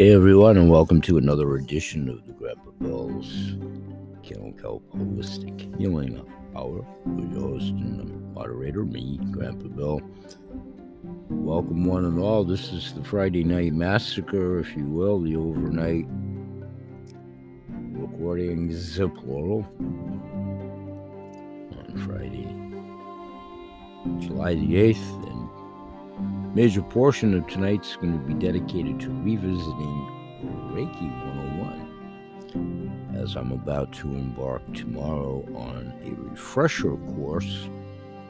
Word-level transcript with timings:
Hey 0.00 0.14
everyone, 0.14 0.56
and 0.56 0.70
welcome 0.70 1.02
to 1.02 1.18
another 1.18 1.56
edition 1.56 2.08
of 2.08 2.26
the 2.26 2.32
Grandpa 2.32 2.70
Bill's 2.80 3.58
Kennel 4.22 4.54
Kelp 4.54 4.82
Holistic 4.94 5.78
Healing 5.78 6.26
Hour 6.56 6.86
with 7.04 7.30
your 7.30 7.42
host 7.42 7.72
and 7.72 8.32
moderator, 8.32 8.86
me, 8.86 9.20
Grandpa 9.30 9.68
Bill. 9.68 10.00
Welcome 11.28 11.84
one 11.84 12.06
and 12.06 12.18
all. 12.18 12.44
This 12.44 12.72
is 12.72 12.94
the 12.94 13.04
Friday 13.04 13.44
Night 13.44 13.74
Massacre, 13.74 14.58
if 14.60 14.74
you 14.74 14.86
will, 14.86 15.20
the 15.20 15.36
overnight 15.36 16.06
recordings, 17.68 18.98
uh, 18.98 19.06
plural, 19.08 19.66
on 21.76 22.02
Friday, 22.06 22.48
July 24.26 24.54
the 24.54 24.94
8th, 24.94 25.29
Major 26.52 26.82
portion 26.82 27.34
of 27.34 27.46
tonight's 27.46 27.94
going 27.94 28.12
to 28.12 28.26
be 28.26 28.34
dedicated 28.34 28.98
to 29.00 29.10
revisiting 29.22 30.08
Reiki 30.72 31.08
101 31.26 33.16
as 33.16 33.36
I'm 33.36 33.52
about 33.52 33.92
to 33.94 34.08
embark 34.08 34.62
tomorrow 34.74 35.44
on 35.54 35.92
a 36.04 36.10
refresher 36.28 36.96
course 37.14 37.68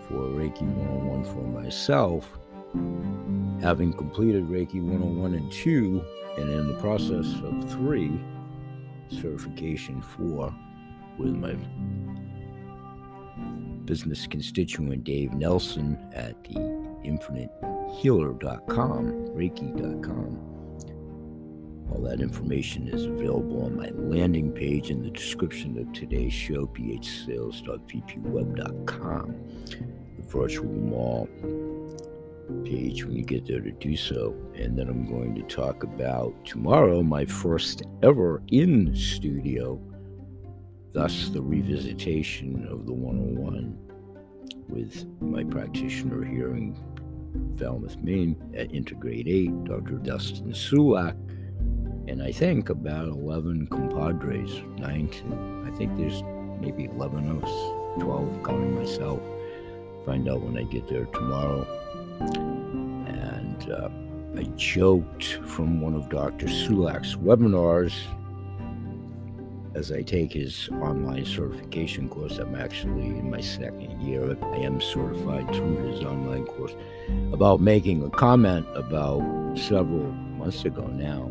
for 0.07 0.17
Reiki 0.17 0.63
101 0.63 1.25
for 1.25 1.63
myself. 1.63 2.39
Having 3.63 3.95
completed 3.95 4.49
Reiki 4.49 4.83
101 4.83 5.35
and 5.35 5.51
2, 5.51 6.05
and 6.37 6.51
in 6.51 6.67
the 6.69 6.75
process 6.75 7.27
of 7.43 7.71
3, 7.71 8.21
certification 9.09 10.03
4 10.03 10.55
with 11.19 11.35
my 11.35 11.55
business 13.87 14.27
constituent 14.27 15.05
Dave 15.05 15.33
Nelson 15.33 15.99
at 16.13 16.45
the 16.45 16.57
Infinite 17.03 17.51
healer.com, 17.93 19.05
reiki.com. 19.35 20.47
All 21.91 22.01
that 22.03 22.21
information 22.21 22.89
is 22.89 23.07
available 23.07 23.65
on 23.65 23.77
my 23.77 23.91
landing 23.91 24.53
page 24.53 24.91
in 24.91 25.03
the 25.03 25.11
description 25.11 25.77
of 25.79 25.93
today's 25.93 26.33
show, 26.33 26.69
phsales.vpweb.com, 26.69 29.35
the 30.17 30.23
virtual 30.29 30.71
mall 30.71 31.29
page 32.65 33.05
when 33.05 33.17
you 33.17 33.25
get 33.25 33.47
there 33.47 33.61
to 33.61 33.73
do 33.73 33.97
so. 33.97 34.37
And 34.55 34.79
then 34.79 34.89
I'm 34.89 35.05
going 35.07 35.35
to 35.35 35.43
talk 35.43 35.83
about 35.83 36.45
tomorrow 36.45 37.03
my 37.03 37.25
first 37.25 37.83
ever 38.03 38.41
in 38.49 38.95
studio, 38.95 39.81
thus 40.93 41.31
the 41.31 41.43
revisitation 41.43 42.71
of 42.71 42.87
the 42.87 42.93
101 42.93 43.77
with 44.69 45.05
my 45.21 45.43
practitioner 45.43 46.25
here 46.25 46.55
in 46.55 46.77
Falmouth, 47.59 47.97
Maine 47.99 48.37
at 48.57 48.75
Integrate 48.75 49.29
8, 49.29 49.65
Dr. 49.65 49.99
Dustin 49.99 50.53
Sulak, 50.53 51.17
and 52.09 52.23
I 52.23 52.33
think 52.33 52.71
about 52.71 53.09
11 53.09 53.69
compadres, 53.69 54.63
19. 54.79 55.67
I 55.67 55.77
think 55.77 55.97
there's 55.97 56.23
maybe 56.61 56.87
11 56.87 57.31
of 57.31 57.45
us, 57.45 58.01
12 58.01 58.43
counting 58.45 58.75
myself. 58.75 59.21
Find 60.05 60.29
out 60.29 60.41
when 60.41 60.57
I 60.57 60.65
get 60.65 60.89
there 60.89 61.05
tomorrow. 61.07 61.67
And 63.07 63.71
uh, 63.71 63.89
I 64.37 64.45
joked 64.57 65.39
from 65.45 65.81
one 65.81 65.95
of 65.95 66.09
Dr. 66.09 66.47
Sulak's 66.47 67.15
webinars 67.15 67.95
as 69.75 69.93
I 69.93 70.03
take 70.03 70.33
his 70.33 70.69
online 70.81 71.25
certification 71.25 72.09
course. 72.09 72.39
I'm 72.39 72.55
actually 72.55 73.07
in 73.07 73.31
my 73.31 73.41
second 73.41 74.01
year. 74.03 74.37
I 74.43 74.57
am 74.57 74.81
certified 74.81 75.47
through 75.55 75.93
his 75.93 76.03
online 76.03 76.45
course 76.45 76.75
about 77.33 77.61
making 77.61 78.03
a 78.03 78.11
comment 78.11 78.67
about 78.75 79.57
several 79.57 80.11
months 80.13 80.65
ago 80.65 80.87
now 80.87 81.31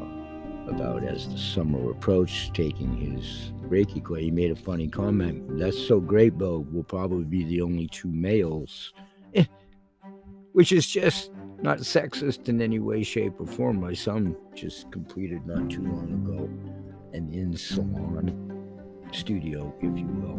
uh, 0.00 0.70
about 0.70 1.04
as 1.04 1.28
the 1.28 1.38
summer 1.38 1.90
approached 1.90 2.54
taking 2.54 2.96
his 2.96 3.52
Reiki 3.68 4.02
class. 4.02 4.22
He 4.22 4.30
made 4.30 4.50
a 4.50 4.56
funny 4.56 4.88
comment. 4.88 5.58
That's 5.58 5.78
so 5.78 6.00
great, 6.00 6.38
Bo. 6.38 6.66
We'll 6.70 6.84
probably 6.84 7.24
be 7.24 7.44
the 7.44 7.60
only 7.60 7.88
two 7.88 8.08
males, 8.08 8.94
which 10.52 10.72
is 10.72 10.86
just 10.86 11.30
not 11.60 11.78
sexist 11.78 12.48
in 12.48 12.62
any 12.62 12.78
way, 12.78 13.02
shape, 13.02 13.34
or 13.38 13.46
form. 13.46 13.80
My 13.80 13.92
son 13.92 14.36
just 14.54 14.90
completed 14.92 15.46
not 15.46 15.70
too 15.70 15.82
long 15.82 16.12
ago 16.12 16.48
an 17.12 17.32
in 17.32 17.56
salon 17.56 18.30
studio, 19.12 19.74
if 19.80 19.98
you 19.98 20.06
will, 20.06 20.36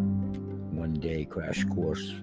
one 0.72 0.94
day 0.94 1.26
crash 1.26 1.64
course 1.66 2.14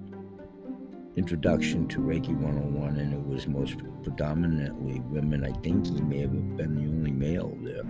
introduction 1.16 1.86
to 1.86 2.00
Reiki 2.00 2.36
101, 2.36 2.96
and 2.96 3.12
it 3.12 3.26
was 3.26 3.46
most 3.46 3.76
predominantly 4.02 5.00
women. 5.00 5.44
I 5.44 5.52
think 5.60 5.86
he 5.86 6.00
may 6.00 6.20
have 6.20 6.56
been 6.56 6.74
the 6.74 6.88
only 6.88 7.12
male 7.12 7.56
there. 7.62 7.82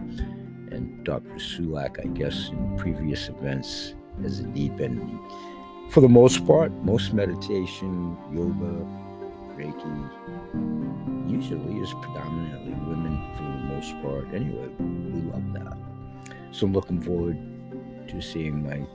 And 0.71 1.05
Dr. 1.05 1.37
Sulak, 1.37 2.05
I 2.05 2.09
guess, 2.09 2.51
in 2.51 2.77
previous 2.77 3.29
events, 3.29 3.95
has 4.23 4.41
indeed 4.41 4.77
been, 4.77 5.19
for 5.91 6.01
the 6.01 6.09
most 6.09 6.47
part, 6.47 6.71
most 6.85 7.15
meditation, 7.15 8.17
yoga, 8.33 8.87
Reiki, 9.57 11.31
usually 11.31 11.79
is 11.79 11.95
predominantly 12.03 12.75
women 12.87 13.19
for 13.37 13.43
the 13.43 13.75
most 13.75 14.03
part. 14.03 14.35
Anyway, 14.35 14.69
we 14.79 15.21
love 15.31 15.53
that. 15.55 15.84
So 16.55 16.67
I'm 16.67 16.73
looking 16.73 17.01
forward 17.01 17.37
to 18.07 18.21
seeing 18.21 18.63
my 18.63 18.87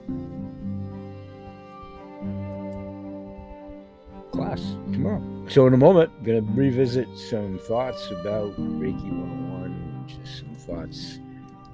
class 4.31 4.61
tomorrow. 4.93 5.21
So 5.49 5.67
in 5.67 5.73
a 5.73 5.77
moment, 5.77 6.09
I'm 6.17 6.23
going 6.23 6.45
to 6.45 6.53
revisit 6.53 7.09
some 7.17 7.59
thoughts 7.59 8.11
about 8.11 8.55
Reiki 8.57 9.11
101, 9.11 10.05
just 10.07 10.39
some 10.39 10.55
thoughts 10.55 11.19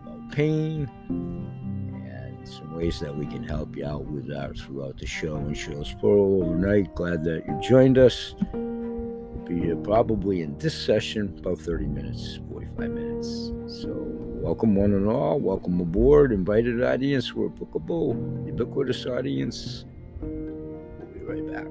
about 0.01 0.31
pain 0.31 0.90
and 1.07 2.50
some 2.50 2.75
ways 2.75 3.00
that 3.02 3.16
we 3.16 3.28
can 3.28 3.44
help 3.44 3.78
you 3.78 3.85
out 3.85 4.06
with 4.06 4.28
that 4.29 4.57
throughout 4.57 4.97
the 4.97 5.06
show 5.06 5.35
and 5.35 5.56
shows 5.56 5.94
plural 6.00 6.41
overnight. 6.41 6.96
Glad 6.96 7.23
that 7.25 7.44
you 7.47 7.59
joined 7.62 8.00
us. 8.00 8.34
We'll 8.53 9.46
be 9.46 9.59
here 9.59 9.75
probably 9.75 10.41
in 10.41 10.57
this 10.57 10.73
session 10.73 11.38
about 11.38 11.59
30 11.59 11.85
minutes, 11.85 12.40
45 12.50 12.90
minutes. 12.90 13.52
So 13.67 14.24
Welcome, 14.45 14.75
one 14.75 14.94
and 14.94 15.07
all. 15.07 15.39
Welcome 15.39 15.81
aboard. 15.81 16.31
Invited 16.31 16.83
audience 16.83 17.33
where 17.33 17.50
applicable. 17.50 18.16
Ubiquitous 18.45 19.07
audience. 19.07 19.85
We'll 20.22 21.07
be 21.11 21.22
right 21.22 21.47
back. 21.51 21.66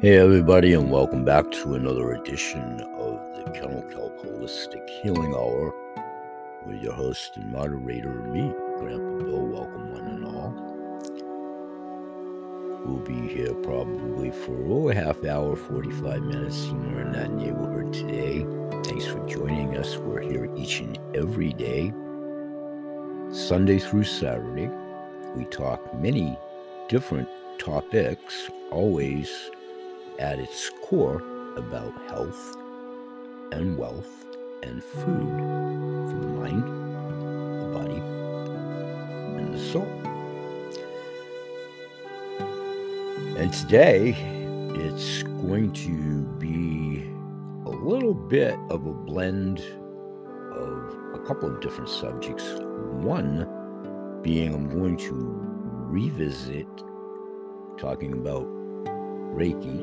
Hey, 0.00 0.16
everybody, 0.16 0.72
and 0.72 0.90
welcome 0.90 1.26
back 1.26 1.50
to 1.50 1.74
another 1.74 2.12
edition 2.12 2.80
of 2.80 3.20
the 3.36 3.50
Kennel 3.52 3.82
Kelp 3.92 4.24
Holistic 4.24 4.88
Healing 5.02 5.34
Hour 5.34 5.74
with 6.66 6.82
your 6.82 6.94
host 6.94 7.36
and 7.36 7.52
moderator, 7.52 8.22
me, 8.22 8.54
Grandpa 8.78 9.22
Bill. 9.22 9.46
Welcome, 9.46 9.92
one 9.92 10.06
and 10.06 10.24
all. 10.24 10.69
We'll 12.84 12.98
be 12.98 13.28
here 13.28 13.52
probably 13.54 14.30
for 14.30 14.56
oh, 14.68 14.88
a 14.88 14.94
half 14.94 15.22
hour, 15.24 15.54
45 15.54 16.22
minutes, 16.22 16.56
somewhere 16.56 17.02
in 17.02 17.12
that 17.12 17.30
neighborhood 17.30 17.92
today. 17.92 18.46
Thanks 18.84 19.04
for 19.06 19.24
joining 19.26 19.76
us. 19.76 19.98
We're 19.98 20.22
here 20.22 20.50
each 20.56 20.80
and 20.80 20.98
every 21.14 21.52
day, 21.52 21.92
Sunday 23.32 23.78
through 23.78 24.04
Saturday. 24.04 24.70
We 25.36 25.44
talk 25.44 25.94
many 25.94 26.38
different 26.88 27.28
topics, 27.58 28.48
always 28.70 29.50
at 30.18 30.38
its 30.38 30.70
core 30.82 31.22
about 31.56 31.92
health 32.08 32.56
and 33.52 33.76
wealth 33.76 34.24
and 34.62 34.82
food 34.82 35.28
for 36.08 36.18
the 36.18 36.28
mind, 36.28 36.64
And 43.40 43.50
today, 43.54 44.10
it's 44.74 45.22
going 45.22 45.72
to 45.72 46.24
be 46.38 47.10
a 47.64 47.70
little 47.70 48.12
bit 48.12 48.54
of 48.68 48.84
a 48.84 48.92
blend 48.92 49.60
of 50.52 51.14
a 51.14 51.18
couple 51.26 51.48
of 51.48 51.62
different 51.62 51.88
subjects. 51.88 52.44
One 53.00 53.48
being 54.20 54.52
I'm 54.52 54.68
going 54.68 54.98
to 54.98 55.14
revisit 55.88 56.66
talking 57.78 58.12
about 58.12 58.44
Reiki. 59.34 59.80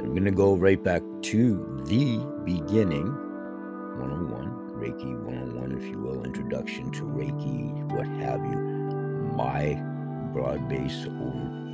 I'm 0.00 0.10
going 0.10 0.24
to 0.24 0.32
go 0.32 0.56
right 0.56 0.82
back 0.82 1.02
to 1.30 1.84
the 1.86 2.16
beginning 2.44 3.06
101, 4.00 4.72
Reiki 4.80 5.16
101, 5.22 5.78
if 5.78 5.84
you 5.84 6.00
will, 6.00 6.24
introduction 6.24 6.90
to 6.90 7.02
Reiki, 7.02 7.72
what 7.92 8.08
have 8.20 8.44
you, 8.44 8.56
my 9.36 9.80
broad 10.32 10.68
base 10.68 11.06
over 11.06 11.67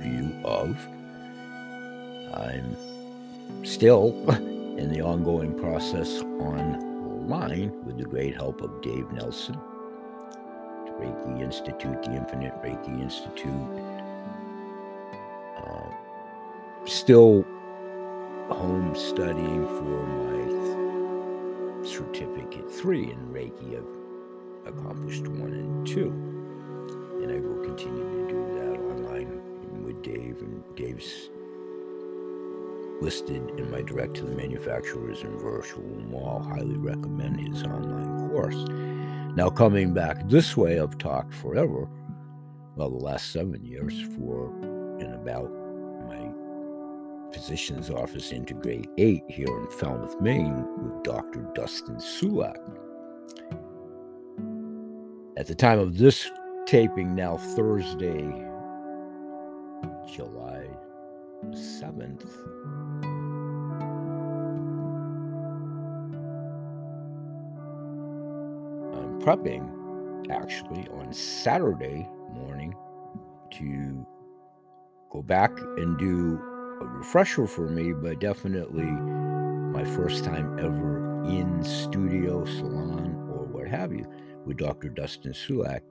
view 0.00 0.32
of. 0.44 0.76
I'm 2.34 2.76
still 3.64 4.12
in 4.78 4.90
the 4.90 5.00
ongoing 5.00 5.58
process 5.58 6.20
online 6.40 7.72
with 7.84 7.98
the 7.98 8.04
great 8.04 8.34
help 8.34 8.60
of 8.62 8.80
Dave 8.80 9.10
Nelson 9.12 9.54
to 9.54 10.92
Reiki 10.92 11.42
Institute, 11.42 12.02
the 12.02 12.14
Infinite 12.14 12.54
Reiki 12.62 13.00
Institute. 13.02 13.52
Uh, 15.58 15.90
still 16.86 17.44
home 18.50 18.94
studying 18.94 19.66
for 19.66 20.06
my 20.06 21.82
th- 21.82 21.92
certificate 21.92 22.70
three 22.70 23.10
in 23.10 23.18
Reiki. 23.28 23.76
I've 23.76 24.74
accomplished 24.74 25.26
one 25.28 25.52
and 25.52 25.86
two, 25.86 26.10
and 27.22 27.30
I 27.30 27.40
will 27.40 27.62
continue 27.64 28.04
to 28.04 28.28
do 28.28 28.46
that 28.54 28.78
online 28.80 29.47
with 29.88 30.02
Dave. 30.02 30.36
And 30.40 30.62
Dave's 30.76 31.30
listed 33.00 33.50
in 33.58 33.70
my 33.70 33.82
direct 33.82 34.14
to 34.16 34.24
the 34.24 34.36
manufacturers 34.36 35.22
and 35.22 35.40
virtual 35.40 35.82
mall. 36.10 36.42
Highly 36.42 36.76
recommend 36.76 37.40
his 37.40 37.62
online 37.62 38.28
course. 38.28 38.64
Now, 39.34 39.48
coming 39.50 39.94
back 39.94 40.28
this 40.28 40.56
way, 40.56 40.80
I've 40.80 40.98
talked 40.98 41.32
forever, 41.32 41.88
well, 42.76 42.90
the 42.90 42.96
last 42.96 43.32
seven 43.32 43.64
years, 43.64 43.94
for 44.16 44.52
and 45.00 45.14
about 45.14 45.50
my 46.08 46.30
physician's 47.32 47.88
office 47.90 48.32
Integrate 48.32 48.88
8 48.98 49.22
here 49.28 49.60
in 49.60 49.68
Falmouth, 49.70 50.20
Maine, 50.20 50.64
with 50.82 51.04
Dr. 51.04 51.46
Dustin 51.54 51.96
Sulak. 51.96 52.56
At 55.36 55.46
the 55.46 55.54
time 55.54 55.78
of 55.78 55.98
this 55.98 56.28
taping, 56.66 57.14
now 57.14 57.36
Thursday, 57.36 58.47
July 60.10 60.66
7th, 61.50 62.24
I'm 68.94 69.20
prepping 69.20 70.30
actually 70.30 70.88
on 70.88 71.12
Saturday 71.12 72.08
morning 72.32 72.74
to 73.52 74.06
go 75.10 75.22
back 75.22 75.58
and 75.58 75.98
do 75.98 76.40
a 76.80 76.84
refresher 76.86 77.46
for 77.46 77.68
me, 77.68 77.92
but 77.92 78.20
definitely 78.20 78.84
my 78.84 79.84
first 79.84 80.24
time 80.24 80.58
ever 80.58 81.24
in 81.24 81.62
studio, 81.62 82.44
salon, 82.44 83.14
or 83.30 83.44
what 83.46 83.68
have 83.68 83.92
you, 83.92 84.06
with 84.46 84.56
Dr. 84.56 84.88
Dustin 84.88 85.32
Sulak, 85.32 85.82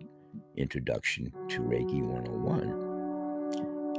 Introduction 0.55 1.31
to 1.49 1.61
Reiki 1.61 2.01
101. 2.01 2.86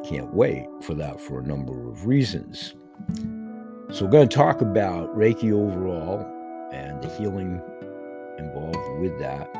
Can't 0.08 0.32
wait 0.32 0.66
for 0.80 0.94
that 0.94 1.20
for 1.20 1.38
a 1.38 1.42
number 1.42 1.86
of 1.86 2.06
reasons. 2.06 2.74
So, 3.92 4.06
we're 4.06 4.10
going 4.10 4.26
to 4.26 4.34
talk 4.34 4.62
about 4.62 5.14
Reiki 5.14 5.52
overall 5.52 6.26
and 6.72 7.02
the 7.02 7.14
healing 7.18 7.60
involved 8.38 9.00
with 9.00 9.18
that. 9.18 9.52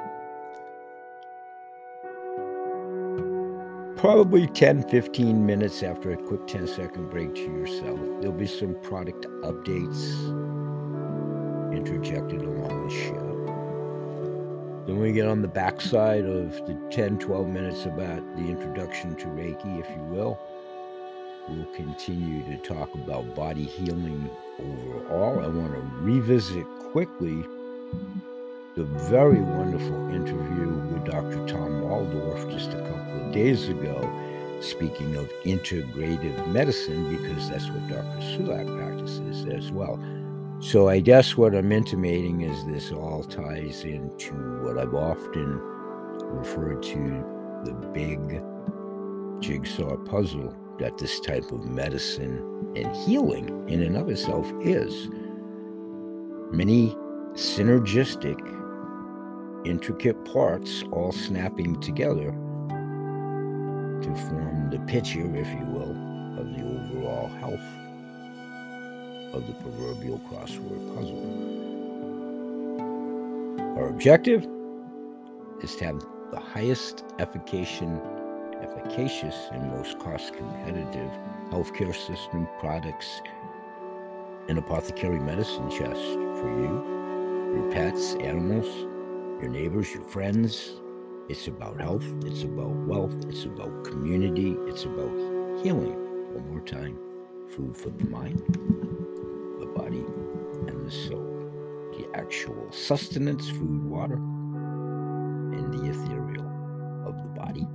Probably 3.98 4.46
10 4.46 4.88
15 4.88 5.44
minutes 5.44 5.82
after 5.82 6.12
a 6.12 6.16
quick 6.16 6.46
10 6.46 6.66
second 6.66 7.10
break 7.10 7.34
to 7.34 7.42
yourself. 7.42 8.00
There'll 8.22 8.32
be 8.32 8.46
some 8.46 8.74
product 8.80 9.26
updates 9.42 10.14
interjected 11.76 12.40
along 12.40 12.88
the 12.88 12.94
show. 12.94 13.27
Then 14.88 15.00
we 15.00 15.12
get 15.12 15.28
on 15.28 15.42
the 15.42 15.48
backside 15.48 16.24
of 16.24 16.66
the 16.66 16.74
10 16.90 17.18
12 17.18 17.46
minutes 17.46 17.84
about 17.84 18.24
the 18.36 18.48
introduction 18.48 19.14
to 19.16 19.26
Reiki, 19.26 19.78
if 19.78 19.86
you 19.90 20.02
will. 20.04 20.40
We'll 21.46 21.66
continue 21.74 22.42
to 22.44 22.56
talk 22.56 22.94
about 22.94 23.34
body 23.34 23.64
healing 23.64 24.30
overall. 24.58 25.40
I 25.40 25.48
want 25.48 25.74
to 25.74 25.80
revisit 26.00 26.64
quickly 26.90 27.44
the 28.76 28.84
very 29.10 29.42
wonderful 29.42 30.08
interview 30.08 30.70
with 30.70 31.04
Dr. 31.04 31.46
Tom 31.46 31.82
Waldorf 31.82 32.50
just 32.50 32.70
a 32.70 32.80
couple 32.80 33.26
of 33.26 33.32
days 33.34 33.68
ago, 33.68 34.00
speaking 34.62 35.16
of 35.16 35.28
integrative 35.44 36.50
medicine, 36.50 37.14
because 37.14 37.50
that's 37.50 37.68
what 37.68 37.86
Dr. 37.88 38.20
Sulak 38.20 38.74
practices 38.78 39.44
as 39.52 39.70
well. 39.70 40.00
So 40.60 40.88
I 40.88 40.98
guess 40.98 41.36
what 41.36 41.54
I'm 41.54 41.70
intimating 41.70 42.40
is 42.40 42.66
this 42.66 42.90
all 42.90 43.22
ties 43.22 43.84
into 43.84 44.34
what 44.64 44.76
I've 44.76 44.94
often 44.94 45.60
referred 46.30 46.82
to 46.82 47.24
the 47.64 47.72
big 47.94 48.42
jigsaw 49.40 49.96
puzzle 49.98 50.52
that 50.80 50.98
this 50.98 51.20
type 51.20 51.52
of 51.52 51.64
medicine 51.64 52.38
and 52.74 52.96
healing 52.96 53.68
in 53.68 53.82
and 53.82 53.96
of 53.96 54.08
itself 54.08 54.52
is. 54.60 55.08
Many 56.50 56.96
synergistic 57.34 58.38
intricate 59.64 60.24
parts 60.24 60.82
all 60.90 61.12
snapping 61.12 61.80
together 61.80 62.32
to 64.02 64.14
form 64.28 64.70
the 64.72 64.80
picture, 64.88 65.36
if 65.36 65.48
you 65.52 65.66
will, 65.66 66.07
of 69.32 69.46
the 69.46 69.52
proverbial 69.54 70.18
crossword 70.30 70.94
puzzle. 70.94 71.22
Our 73.78 73.88
objective 73.88 74.46
is 75.62 75.76
to 75.76 75.84
have 75.84 76.00
the 76.32 76.40
highest 76.40 77.04
effication, 77.18 78.00
efficacious 78.60 79.34
and 79.52 79.70
most 79.70 79.98
cost 79.98 80.34
competitive 80.34 81.10
healthcare 81.50 81.94
system 81.94 82.48
products 82.58 83.20
and 84.48 84.58
apothecary 84.58 85.18
medicine 85.20 85.70
chest 85.70 86.00
for 86.40 86.48
you, 86.60 87.54
your 87.54 87.70
pets, 87.72 88.14
animals, 88.14 88.66
your 89.40 89.48
neighbors, 89.48 89.92
your 89.92 90.02
friends. 90.04 90.80
It's 91.28 91.46
about 91.46 91.80
health, 91.80 92.06
it's 92.24 92.42
about 92.42 92.74
wealth, 92.86 93.14
it's 93.28 93.44
about 93.44 93.84
community, 93.84 94.56
it's 94.66 94.84
about 94.84 95.12
healing. 95.62 95.94
One 96.34 96.50
more 96.50 96.60
time 96.60 96.98
food 97.48 97.76
for 97.76 97.90
the 97.90 98.04
mind, 98.04 98.42
body, 99.78 100.04
and 100.66 100.86
the 100.86 100.90
soul. 100.90 101.24
The 101.96 102.08
actual 102.14 102.70
sustenance, 102.72 103.48
food, 103.48 103.84
water, 103.84 104.16
and 104.16 105.72
the 105.72 105.90
ethereal 105.90 106.46
of 107.06 107.22
the 107.22 107.30
body, 107.30 107.66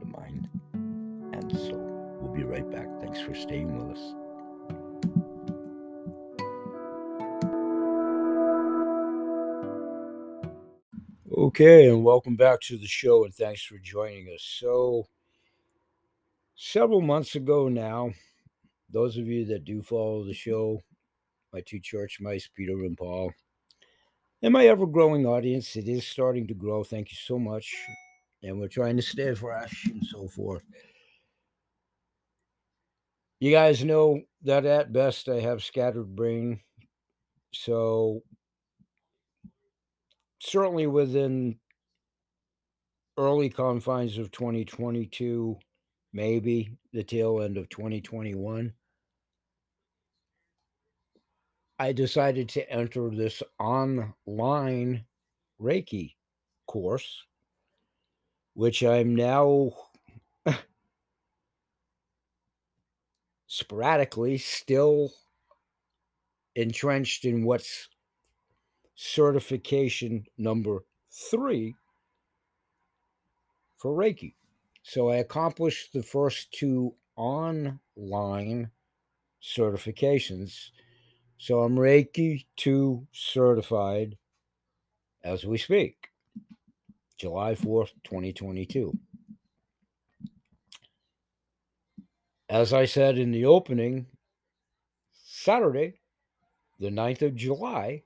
the 0.00 0.06
mind, 0.06 0.48
and 0.74 1.50
the 1.50 1.56
soul. 1.56 2.18
We'll 2.20 2.34
be 2.34 2.42
right 2.42 2.68
back. 2.70 2.88
Thanks 3.00 3.20
for 3.20 3.34
staying 3.34 3.76
with 3.76 3.96
us. 3.96 4.14
Okay, 11.38 11.88
and 11.88 12.04
welcome 12.04 12.36
back 12.36 12.60
to 12.62 12.76
the 12.76 12.86
show, 12.88 13.24
and 13.24 13.34
thanks 13.34 13.62
for 13.62 13.78
joining 13.78 14.26
us. 14.34 14.42
So, 14.42 15.06
several 16.54 17.00
months 17.00 17.34
ago 17.36 17.68
now, 17.68 18.12
those 18.92 19.16
of 19.16 19.26
you 19.26 19.44
that 19.46 19.64
do 19.64 19.82
follow 19.82 20.24
the 20.24 20.34
show, 20.34 20.80
my 21.52 21.60
two 21.60 21.80
church 21.80 22.18
mice, 22.20 22.48
Peter 22.54 22.72
and 22.84 22.96
Paul, 22.96 23.32
and 24.42 24.52
my 24.52 24.66
ever 24.66 24.86
growing 24.86 25.26
audience, 25.26 25.76
it 25.76 25.88
is 25.88 26.06
starting 26.06 26.46
to 26.48 26.54
grow. 26.54 26.82
Thank 26.82 27.10
you 27.10 27.16
so 27.16 27.38
much. 27.38 27.74
And 28.42 28.58
we're 28.58 28.68
trying 28.68 28.96
to 28.96 29.02
stay 29.02 29.34
fresh 29.34 29.86
and 29.86 30.04
so 30.04 30.28
forth. 30.28 30.64
You 33.38 33.50
guys 33.50 33.84
know 33.84 34.22
that 34.42 34.64
at 34.64 34.92
best 34.92 35.28
I 35.28 35.40
have 35.40 35.62
scattered 35.62 36.14
brain. 36.16 36.60
So, 37.52 38.22
certainly 40.40 40.86
within 40.86 41.58
early 43.18 43.50
confines 43.50 44.18
of 44.18 44.30
2022, 44.30 45.58
maybe 46.12 46.76
the 46.92 47.04
tail 47.04 47.42
end 47.42 47.58
of 47.58 47.68
2021, 47.68 48.72
I 51.80 51.92
decided 51.92 52.50
to 52.50 52.70
enter 52.70 53.08
this 53.08 53.42
online 53.58 55.06
Reiki 55.58 56.12
course, 56.66 57.24
which 58.52 58.82
I'm 58.82 59.16
now 59.16 59.72
sporadically 63.46 64.36
still 64.36 65.10
entrenched 66.54 67.24
in 67.24 67.44
what's 67.46 67.88
certification 68.94 70.26
number 70.36 70.84
three 71.30 71.74
for 73.78 73.96
Reiki. 73.96 74.34
So 74.82 75.08
I 75.08 75.16
accomplished 75.16 75.94
the 75.94 76.02
first 76.02 76.52
two 76.52 76.94
online 77.16 78.70
certifications. 79.42 80.72
So 81.42 81.62
I'm 81.62 81.74
Reiki 81.74 82.44
2 82.58 83.06
certified 83.12 84.18
as 85.24 85.46
we 85.46 85.56
speak, 85.56 86.10
July 87.16 87.54
4th, 87.54 87.92
2022. 88.04 88.92
As 92.50 92.74
I 92.74 92.84
said 92.84 93.16
in 93.16 93.30
the 93.30 93.46
opening, 93.46 94.04
Saturday, 95.14 96.00
the 96.78 96.90
9th 96.90 97.22
of 97.22 97.36
July, 97.36 98.02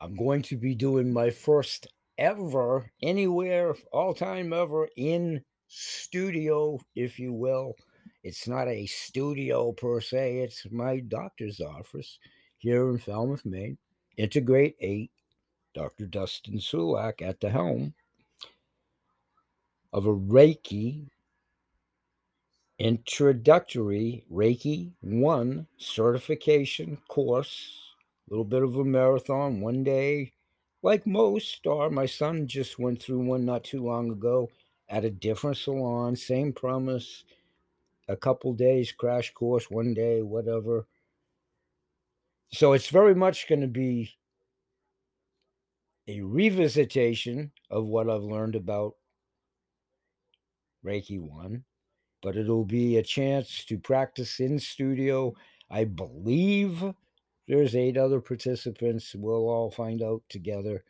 I'm 0.00 0.16
going 0.16 0.40
to 0.44 0.56
be 0.56 0.74
doing 0.74 1.12
my 1.12 1.28
first 1.28 1.88
ever, 2.16 2.90
anywhere, 3.02 3.74
all 3.92 4.14
time 4.14 4.54
ever 4.54 4.88
in 4.96 5.44
studio, 5.68 6.80
if 6.96 7.18
you 7.18 7.34
will. 7.34 7.74
It's 8.24 8.48
not 8.48 8.68
a 8.68 8.86
studio 8.86 9.72
per 9.72 10.00
se, 10.00 10.38
it's 10.38 10.66
my 10.70 11.00
doctor's 11.00 11.60
office 11.60 12.18
here 12.56 12.88
in 12.88 12.96
Falmouth, 12.96 13.44
Maine. 13.44 13.76
Integrate 14.16 14.76
8, 14.80 15.10
Dr. 15.74 16.06
Dustin 16.06 16.58
Sulak 16.58 17.20
at 17.20 17.38
the 17.40 17.50
helm 17.50 17.92
of 19.92 20.06
a 20.06 20.14
Reiki 20.14 21.06
introductory 22.78 24.24
Reiki 24.32 24.92
1 25.02 25.66
certification 25.76 26.96
course. 27.08 27.78
A 28.26 28.32
little 28.32 28.44
bit 28.46 28.62
of 28.62 28.76
a 28.76 28.84
marathon, 28.84 29.60
one 29.60 29.84
day, 29.84 30.32
like 30.82 31.06
most 31.06 31.66
are. 31.66 31.90
My 31.90 32.06
son 32.06 32.46
just 32.46 32.78
went 32.78 33.02
through 33.02 33.20
one 33.20 33.44
not 33.44 33.64
too 33.64 33.84
long 33.84 34.10
ago 34.10 34.48
at 34.88 35.04
a 35.04 35.10
different 35.10 35.58
salon, 35.58 36.16
same 36.16 36.54
premise, 36.54 37.24
a 38.08 38.16
couple 38.16 38.52
days 38.52 38.92
crash 38.92 39.32
course, 39.32 39.70
one 39.70 39.94
day, 39.94 40.22
whatever. 40.22 40.86
So 42.52 42.72
it's 42.72 42.88
very 42.88 43.14
much 43.14 43.48
going 43.48 43.62
to 43.62 43.66
be 43.66 44.14
a 46.06 46.20
revisitation 46.20 47.50
of 47.70 47.86
what 47.86 48.08
I've 48.10 48.22
learned 48.22 48.56
about 48.56 48.94
Reiki 50.84 51.18
1, 51.18 51.64
but 52.22 52.36
it'll 52.36 52.64
be 52.64 52.98
a 52.98 53.02
chance 53.02 53.64
to 53.64 53.78
practice 53.78 54.38
in 54.38 54.58
studio. 54.58 55.34
I 55.70 55.84
believe 55.84 56.84
there's 57.48 57.74
eight 57.74 57.96
other 57.96 58.20
participants. 58.20 59.14
We'll 59.14 59.48
all 59.48 59.70
find 59.70 60.02
out 60.02 60.22
together. 60.28 60.84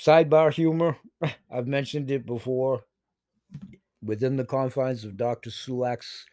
Sidebar 0.00 0.52
humor 0.52 0.96
I've 1.50 1.66
mentioned 1.66 2.10
it 2.10 2.24
before 2.24 2.84
within 4.02 4.36
the 4.36 4.44
confines 4.44 5.04
of 5.04 5.16
Dr. 5.16 5.50
Sulak's 5.50 6.26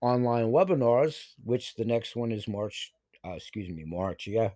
online 0.00 0.46
webinars, 0.46 1.34
which 1.44 1.74
the 1.74 1.84
next 1.84 2.16
one 2.16 2.32
is 2.32 2.48
March, 2.48 2.92
uh, 3.24 3.32
excuse 3.32 3.68
me, 3.68 3.84
March. 3.84 4.26
Yeah. 4.26 4.50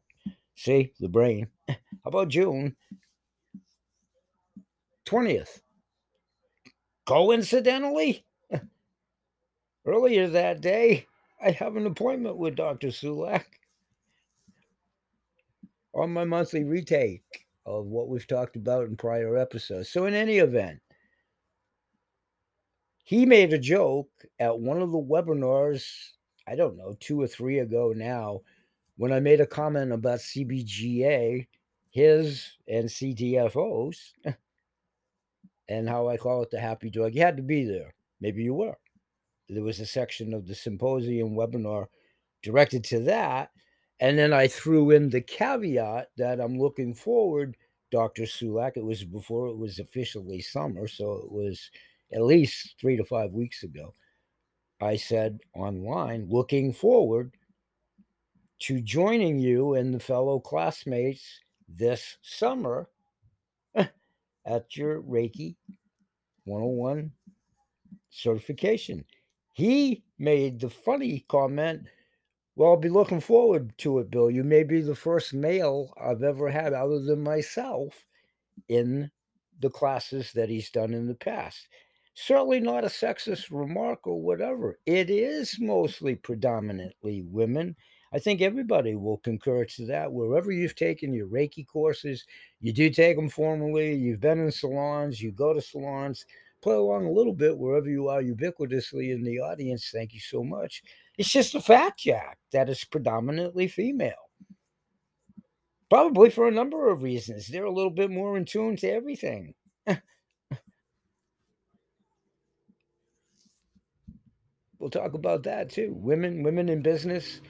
See, 0.54 0.92
the 1.00 1.08
brain. 1.08 1.48
How 1.68 1.76
about 2.06 2.28
June 2.28 2.76
20th? 5.06 5.60
Coincidentally, 7.06 8.24
earlier 9.86 10.28
that 10.28 10.60
day, 10.60 11.06
I 11.42 11.50
have 11.50 11.76
an 11.76 11.86
appointment 11.86 12.38
with 12.38 12.56
Dr. 12.56 12.88
Sulak 12.88 13.44
on 15.92 16.12
my 16.12 16.24
monthly 16.24 16.64
retake 16.64 17.46
of 17.66 17.86
what 17.86 18.08
we've 18.08 18.26
talked 18.26 18.56
about 18.56 18.86
in 18.86 18.96
prior 18.96 19.36
episodes. 19.36 19.90
So, 19.90 20.06
in 20.06 20.14
any 20.14 20.38
event, 20.38 20.80
he 23.04 23.26
made 23.26 23.52
a 23.52 23.58
joke 23.58 24.10
at 24.40 24.58
one 24.58 24.80
of 24.80 24.90
the 24.90 24.98
webinars, 24.98 25.84
I 26.48 26.56
don't 26.56 26.76
know, 26.76 26.96
two 27.00 27.20
or 27.20 27.26
three 27.26 27.60
ago 27.60 27.92
now, 27.94 28.40
when 28.96 29.12
I 29.12 29.20
made 29.20 29.40
a 29.40 29.46
comment 29.46 29.92
about 29.92 30.20
CBGA, 30.20 31.46
his 31.90 32.52
and 32.66 32.88
CTFOs, 32.88 33.96
and 35.68 35.88
how 35.88 36.08
I 36.08 36.16
call 36.16 36.42
it 36.42 36.50
the 36.50 36.58
happy 36.58 36.90
drug. 36.90 37.14
You 37.14 37.22
had 37.22 37.36
to 37.36 37.42
be 37.42 37.64
there. 37.64 37.94
Maybe 38.20 38.42
you 38.42 38.54
were. 38.54 38.76
There 39.48 39.62
was 39.62 39.80
a 39.80 39.86
section 39.86 40.32
of 40.32 40.46
the 40.46 40.54
symposium 40.54 41.34
webinar 41.34 41.86
directed 42.42 42.84
to 42.84 43.00
that. 43.00 43.50
And 44.00 44.18
then 44.18 44.32
I 44.32 44.48
threw 44.48 44.90
in 44.90 45.08
the 45.10 45.20
caveat 45.20 46.08
that 46.16 46.40
I'm 46.40 46.58
looking 46.58 46.94
forward, 46.94 47.56
Dr. 47.90 48.22
Sulak. 48.22 48.76
It 48.76 48.84
was 48.84 49.04
before 49.04 49.48
it 49.48 49.56
was 49.56 49.78
officially 49.78 50.40
summer, 50.40 50.88
so 50.88 51.12
it 51.12 51.30
was 51.30 51.70
at 52.12 52.22
least 52.22 52.74
three 52.80 52.96
to 52.96 53.04
five 53.04 53.32
weeks 53.32 53.62
ago. 53.62 53.94
I 54.80 54.96
said 54.96 55.40
online, 55.54 56.26
looking 56.28 56.72
forward 56.72 57.34
to 58.60 58.80
joining 58.80 59.38
you 59.38 59.74
and 59.74 59.92
the 59.94 60.00
fellow 60.00 60.40
classmates 60.40 61.40
this 61.68 62.16
summer 62.22 62.88
at 63.74 64.76
your 64.76 65.02
Reiki 65.02 65.56
101 66.44 67.12
certification. 68.10 69.04
He 69.52 70.04
made 70.18 70.60
the 70.60 70.70
funny 70.70 71.24
comment, 71.28 71.86
Well, 72.56 72.70
I'll 72.70 72.76
be 72.76 72.88
looking 72.88 73.20
forward 73.20 73.76
to 73.78 74.00
it, 74.00 74.10
Bill. 74.10 74.30
You 74.30 74.44
may 74.44 74.64
be 74.64 74.80
the 74.80 74.94
first 74.94 75.32
male 75.32 75.92
I've 76.00 76.22
ever 76.22 76.50
had, 76.50 76.72
other 76.72 77.00
than 77.00 77.22
myself, 77.22 78.06
in 78.68 79.10
the 79.60 79.70
classes 79.70 80.32
that 80.32 80.48
he's 80.48 80.70
done 80.70 80.92
in 80.94 81.06
the 81.06 81.14
past. 81.14 81.68
Certainly 82.14 82.60
not 82.60 82.84
a 82.84 82.88
sexist 82.88 83.50
remark 83.50 84.06
or 84.06 84.20
whatever. 84.20 84.78
It 84.86 85.10
is 85.10 85.58
mostly 85.58 86.14
predominantly 86.14 87.22
women. 87.22 87.74
I 88.12 88.20
think 88.20 88.40
everybody 88.40 88.94
will 88.94 89.18
concur 89.18 89.64
to 89.64 89.86
that. 89.86 90.12
Wherever 90.12 90.52
you've 90.52 90.76
taken 90.76 91.12
your 91.12 91.26
Reiki 91.26 91.66
courses, 91.66 92.24
you 92.60 92.72
do 92.72 92.88
take 92.88 93.16
them 93.16 93.28
formally, 93.28 93.92
you've 93.94 94.20
been 94.20 94.38
in 94.38 94.52
salons, 94.52 95.20
you 95.20 95.32
go 95.32 95.52
to 95.52 95.60
salons, 95.60 96.24
play 96.62 96.76
along 96.76 97.06
a 97.06 97.10
little 97.10 97.32
bit 97.32 97.58
wherever 97.58 97.90
you 97.90 98.08
are 98.08 98.22
ubiquitously 98.22 99.12
in 99.12 99.24
the 99.24 99.40
audience. 99.40 99.90
Thank 99.92 100.14
you 100.14 100.20
so 100.20 100.44
much. 100.44 100.84
It's 101.18 101.30
just 101.30 101.56
a 101.56 101.60
fact, 101.60 101.98
Jack, 102.00 102.38
that 102.52 102.68
is 102.68 102.84
predominantly 102.84 103.66
female. 103.66 104.30
Probably 105.90 106.30
for 106.30 106.46
a 106.46 106.52
number 106.52 106.88
of 106.90 107.02
reasons. 107.02 107.48
They're 107.48 107.64
a 107.64 107.72
little 107.72 107.90
bit 107.90 108.10
more 108.10 108.36
in 108.36 108.44
tune 108.44 108.76
to 108.76 108.88
everything. 108.88 109.54
we'll 114.84 114.90
talk 114.90 115.14
about 115.14 115.42
that 115.44 115.70
too. 115.70 115.94
Women, 115.96 116.42
women 116.42 116.68
in 116.68 116.82
business, 116.82 117.40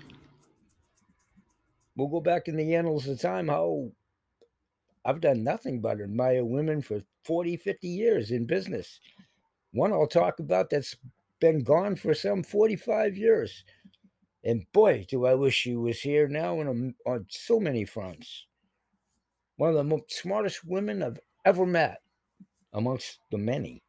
we'll 1.97 2.07
go 2.07 2.21
back 2.21 2.47
in 2.47 2.57
the 2.57 2.77
annals 2.77 3.09
of 3.09 3.21
time 3.21 3.49
how 3.49 3.91
I've 5.05 5.21
done 5.21 5.43
nothing 5.43 5.81
but 5.81 6.01
admire 6.01 6.45
women 6.45 6.81
for 6.81 7.03
40, 7.25 7.57
50 7.57 7.89
years 7.89 8.31
in 8.31 8.47
business. 8.47 9.01
One 9.73 9.93
I'll 9.93 10.07
talk 10.07 10.39
about 10.39 10.71
that's 10.71 10.95
been 11.41 11.65
gone 11.65 11.97
for 11.97 12.15
some 12.15 12.45
45 12.45 13.17
years. 13.17 13.65
And 14.45 14.65
boy, 14.73 15.05
do 15.09 15.27
I 15.27 15.35
wish 15.35 15.57
she 15.57 15.75
was 15.75 15.99
here 15.99 16.29
now 16.29 16.61
on, 16.61 16.69
um, 16.69 16.95
on 17.05 17.27
so 17.31 17.59
many 17.59 17.85
fronts. 17.85 18.47
One 19.57 19.71
of 19.71 19.75
the 19.75 19.83
most 19.83 20.13
smartest 20.13 20.65
women 20.65 21.03
I've 21.03 21.19
ever 21.45 21.67
met 21.67 22.01
amongst 22.73 23.19
the 23.33 23.39
many. 23.39 23.84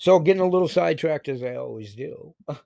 So, 0.00 0.18
getting 0.18 0.40
a 0.40 0.48
little 0.48 0.66
sidetracked 0.66 1.28
as 1.28 1.42
I 1.42 1.56
always 1.56 1.94
do, 1.94 2.34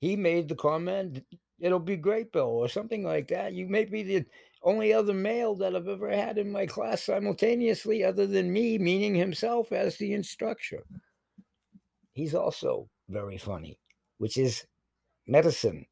he 0.00 0.14
made 0.14 0.48
the 0.48 0.54
comment 0.54 1.24
it'll 1.58 1.80
be 1.80 1.96
great, 1.96 2.30
Bill, 2.30 2.46
or 2.46 2.68
something 2.68 3.02
like 3.02 3.26
that. 3.28 3.52
You 3.52 3.66
may 3.66 3.84
be 3.84 4.04
the 4.04 4.24
only 4.62 4.92
other 4.92 5.12
male 5.12 5.56
that 5.56 5.74
I've 5.74 5.88
ever 5.88 6.08
had 6.08 6.38
in 6.38 6.52
my 6.52 6.66
class 6.66 7.02
simultaneously, 7.02 8.04
other 8.04 8.28
than 8.28 8.52
me, 8.52 8.78
meaning 8.78 9.16
himself 9.16 9.72
as 9.72 9.96
the 9.96 10.12
instructor. 10.14 10.84
He's 12.12 12.34
also 12.34 12.88
very 13.08 13.38
funny, 13.38 13.76
which 14.18 14.36
is 14.36 14.64
medicine, 15.26 15.84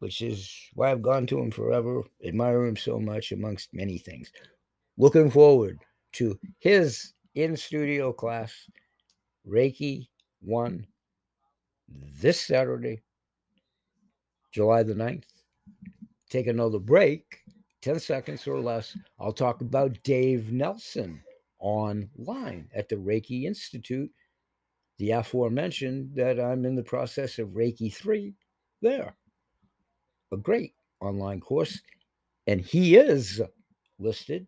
which 0.00 0.20
is 0.20 0.52
why 0.74 0.90
I've 0.90 1.02
gone 1.02 1.28
to 1.28 1.38
him 1.38 1.52
forever, 1.52 2.02
admire 2.26 2.66
him 2.66 2.76
so 2.76 2.98
much, 2.98 3.30
amongst 3.30 3.72
many 3.72 3.98
things. 3.98 4.32
Looking 4.98 5.30
forward 5.30 5.78
to 6.14 6.36
his 6.58 7.12
in 7.36 7.56
studio 7.56 8.12
class, 8.12 8.52
Reiki 9.48 10.08
1, 10.40 10.86
this 12.20 12.40
Saturday, 12.40 13.02
July 14.52 14.82
the 14.82 14.94
9th. 14.94 15.24
Take 16.28 16.48
another 16.48 16.78
break, 16.78 17.42
10 17.82 18.00
seconds 18.00 18.46
or 18.46 18.60
less. 18.60 18.96
I'll 19.20 19.32
talk 19.32 19.60
about 19.60 20.02
Dave 20.02 20.50
Nelson 20.50 21.22
online 21.60 22.68
at 22.74 22.88
the 22.88 22.96
Reiki 22.96 23.44
Institute, 23.44 24.10
the 24.98 25.12
aforementioned 25.12 26.10
that 26.14 26.40
I'm 26.40 26.64
in 26.64 26.74
the 26.74 26.82
process 26.82 27.38
of 27.38 27.50
Reiki 27.50 27.94
3 27.94 28.34
there. 28.82 29.16
A 30.32 30.36
great 30.36 30.74
online 31.00 31.40
course. 31.40 31.80
And 32.48 32.60
he 32.60 32.96
is 32.96 33.40
listed 33.98 34.46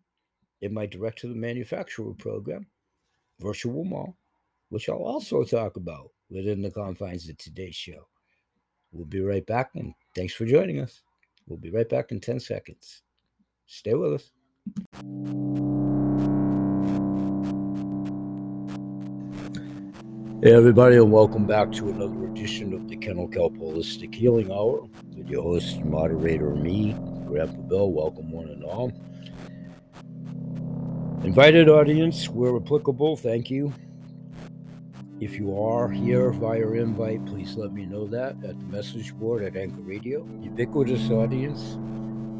in 0.61 0.75
my 0.75 0.87
direct 0.87 1.19
to 1.21 1.29
the 1.29 1.35
manufacturer 1.35 2.15
program, 2.15 2.67
Virtual 3.41 3.85
Mall, 3.85 4.17
which 4.71 4.89
I'll 4.89 4.99
also 4.99 5.45
talk 5.45 5.77
about 5.77 6.11
within 6.31 6.61
the 6.61 6.71
confines 6.71 7.29
of 7.29 7.39
today's 7.39 7.75
show. 7.75 8.07
We'll 8.93 9.07
be 9.07 9.21
right 9.21 9.45
back, 9.47 9.71
and 9.75 9.95
thanks 10.15 10.35
for 10.35 10.45
joining 10.47 10.81
us. 10.81 11.03
We'll 11.47 11.59
be 11.59 11.71
right 11.71 11.89
back 11.89 12.13
in 12.13 12.21
10 12.21 12.41
seconds. 12.41 13.03
Stay 13.67 13.95
with 13.95 14.15
us. 14.15 14.31
Hey, 20.43 20.55
everybody, 20.55 20.97
and 20.97 21.11
welcome 21.11 21.47
back 21.47 21.73
to 21.73 21.91
another 21.91 22.27
edition 22.27 22.73
of 22.73 22.89
the 22.89 22.97
Kennel 22.97 23.29
Kelp 23.29 23.55
Holistic 23.57 24.15
Healing 24.15 24.53
Hour 24.53 24.87
with 25.17 25.29
your 25.29 25.43
host 25.43 25.77
and 25.77 25.91
moderator, 25.91 26.55
me, 26.55 26.95
Grandpa 27.27 27.61
Bill. 27.63 27.91
Welcome, 27.91 28.31
one 28.31 28.49
and 28.49 28.63
all. 28.65 28.93
Invited 31.25 31.69
audience, 31.69 32.29
where 32.29 32.57
applicable, 32.57 33.17
thank 33.17 33.51
you. 33.51 33.73
If 35.21 35.39
you 35.39 35.61
are 35.61 35.89
here 35.89 36.31
via 36.31 36.69
invite, 36.71 37.25
please 37.27 37.57
let 37.57 37.73
me 37.73 37.87
know 37.87 38.07
that 38.07 38.37
at 38.45 38.59
the 38.59 38.67
message 38.67 39.15
board 39.15 39.43
at 39.43 39.57
Anchor 39.57 39.81
Radio. 39.81 40.27
Ubiquitous 40.43 41.11
audience, 41.11 41.79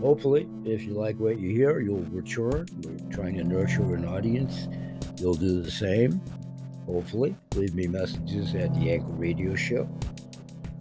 hopefully, 0.01 0.49
if 0.65 0.83
you 0.85 0.95
like 0.95 1.19
what 1.19 1.41
you 1.41 1.51
hear, 1.51 1.81
you'll 1.81 2.05
return. 2.11 2.67
We're 2.83 3.15
trying 3.15 3.37
to 3.37 3.45
nurture 3.45 3.95
an 3.95 4.05
audience. 4.05 4.69
You'll 5.19 5.35
do 5.35 5.61
the 5.61 5.71
same 5.71 6.21
hopefully. 6.89 7.37
Leave 7.55 7.75
me 7.75 7.87
messages 7.87 8.55
at 8.55 8.75
the 8.75 8.91
Anchor 8.91 9.13
Radio 9.13 9.55
Show. 9.55 9.89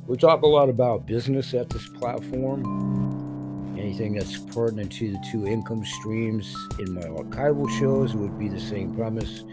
We 0.07 0.15
talk 0.15 0.41
a 0.41 0.47
lot 0.47 0.69
about 0.69 1.05
business 1.05 1.53
at 1.53 1.69
this 1.69 1.87
platform. 1.89 3.75
Anything 3.77 4.13
that's 4.13 4.37
pertinent 4.37 4.91
to 4.93 5.11
the 5.11 5.23
two 5.31 5.45
income 5.45 5.85
streams 5.85 6.55
in 6.79 6.93
my 6.93 7.01
archival 7.01 7.69
shows 7.77 8.15
would 8.15 8.39
be 8.39 8.47
the 8.47 8.59
same 8.59 8.95
premise. 8.95 9.43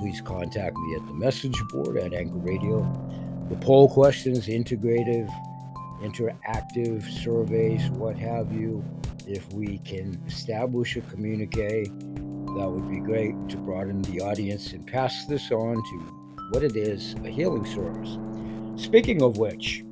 Please 0.00 0.22
contact 0.22 0.78
me 0.78 0.94
at 0.94 1.06
the 1.06 1.12
message 1.12 1.62
board 1.68 1.98
at 1.98 2.14
Anchor 2.14 2.38
Radio. 2.38 2.80
The 3.50 3.56
poll 3.56 3.86
questions, 3.86 4.46
integrative, 4.46 5.30
interactive 6.00 7.02
surveys, 7.22 7.90
what 7.90 8.16
have 8.16 8.50
you. 8.50 8.82
If 9.26 9.52
we 9.52 9.76
can 9.84 10.18
establish 10.26 10.96
a 10.96 11.02
communique 11.02 11.84
that 11.84 12.66
would 12.66 12.90
be 12.90 13.00
great 13.00 13.34
to 13.50 13.58
broaden 13.58 14.00
the 14.00 14.22
audience 14.22 14.72
and 14.72 14.86
pass 14.86 15.26
this 15.26 15.50
on 15.50 15.76
to 15.76 16.48
what 16.52 16.64
it 16.64 16.76
is 16.76 17.14
a 17.22 17.28
healing 17.28 17.66
service. 17.66 18.16
Speaking 18.82 19.20
of 19.20 19.36
which, 19.36 19.84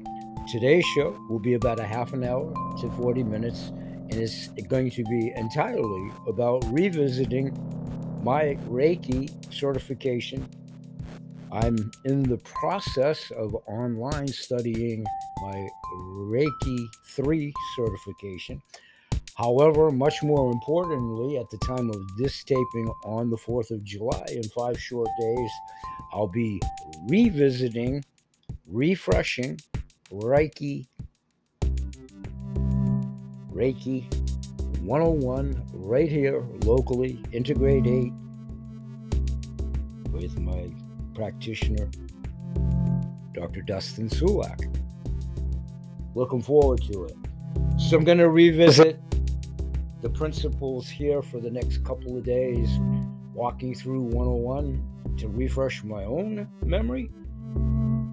today's 0.50 0.86
show 0.94 1.22
will 1.28 1.38
be 1.38 1.52
about 1.52 1.80
a 1.80 1.86
half 1.86 2.14
an 2.14 2.24
hour 2.24 2.50
to 2.80 2.90
40 2.92 3.24
minutes 3.24 3.72
and 4.10 4.14
it's 4.14 4.48
going 4.68 4.90
to 4.90 5.04
be 5.04 5.34
entirely 5.36 6.10
about 6.26 6.64
revisiting 6.68 7.52
my 8.22 8.58
Reiki 8.68 9.30
certification. 9.52 10.48
I'm 11.50 11.90
in 12.04 12.22
the 12.22 12.38
process 12.38 13.30
of 13.30 13.56
online 13.66 14.28
studying 14.28 15.04
my 15.40 15.68
Reiki 15.94 16.86
3 17.06 17.52
certification. 17.76 18.60
However, 19.36 19.90
much 19.90 20.22
more 20.22 20.50
importantly, 20.50 21.38
at 21.38 21.48
the 21.48 21.58
time 21.58 21.90
of 21.90 21.96
this 22.18 22.42
taping 22.42 22.92
on 23.04 23.30
the 23.30 23.36
4th 23.36 23.70
of 23.70 23.84
July, 23.84 24.24
in 24.30 24.42
five 24.48 24.78
short 24.80 25.08
days, 25.18 25.50
I'll 26.12 26.26
be 26.26 26.60
revisiting, 27.08 28.04
refreshing 28.66 29.60
Reiki, 30.10 30.86
Reiki 33.52 34.27
101 34.88 35.62
right 35.74 36.10
here 36.10 36.42
locally, 36.64 37.22
Integrate 37.32 37.86
8, 37.86 38.10
with 40.12 40.38
my 40.40 40.72
practitioner, 41.14 41.90
Dr. 43.34 43.60
Dustin 43.60 44.08
Sulak. 44.08 44.74
Looking 46.14 46.40
forward 46.40 46.80
to 46.84 47.04
it. 47.04 47.16
So 47.76 47.98
I'm 47.98 48.04
going 48.04 48.16
to 48.16 48.30
revisit 48.30 48.98
the 50.00 50.08
principles 50.08 50.88
here 50.88 51.20
for 51.20 51.38
the 51.38 51.50
next 51.50 51.84
couple 51.84 52.16
of 52.16 52.24
days, 52.24 52.70
walking 53.34 53.74
through 53.74 54.04
101 54.04 55.16
to 55.18 55.28
refresh 55.28 55.84
my 55.84 56.04
own 56.04 56.48
memory 56.64 57.10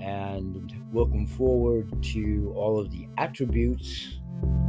and 0.01 0.73
looking 0.91 1.25
forward 1.25 2.03
to 2.03 2.51
all 2.53 2.77
of 2.77 2.91
the 2.91 3.07
attributes 3.17 4.19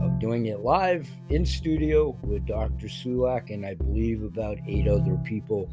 of 0.02 0.18
doing 0.18 0.46
it 0.46 0.60
live 0.60 1.06
in 1.28 1.44
studio 1.44 2.16
with 2.22 2.46
Dr. 2.46 2.86
Sulak 2.86 3.50
and 3.50 3.66
I 3.66 3.74
believe 3.74 4.22
about 4.22 4.56
eight 4.66 4.88
other 4.88 5.20
people. 5.24 5.68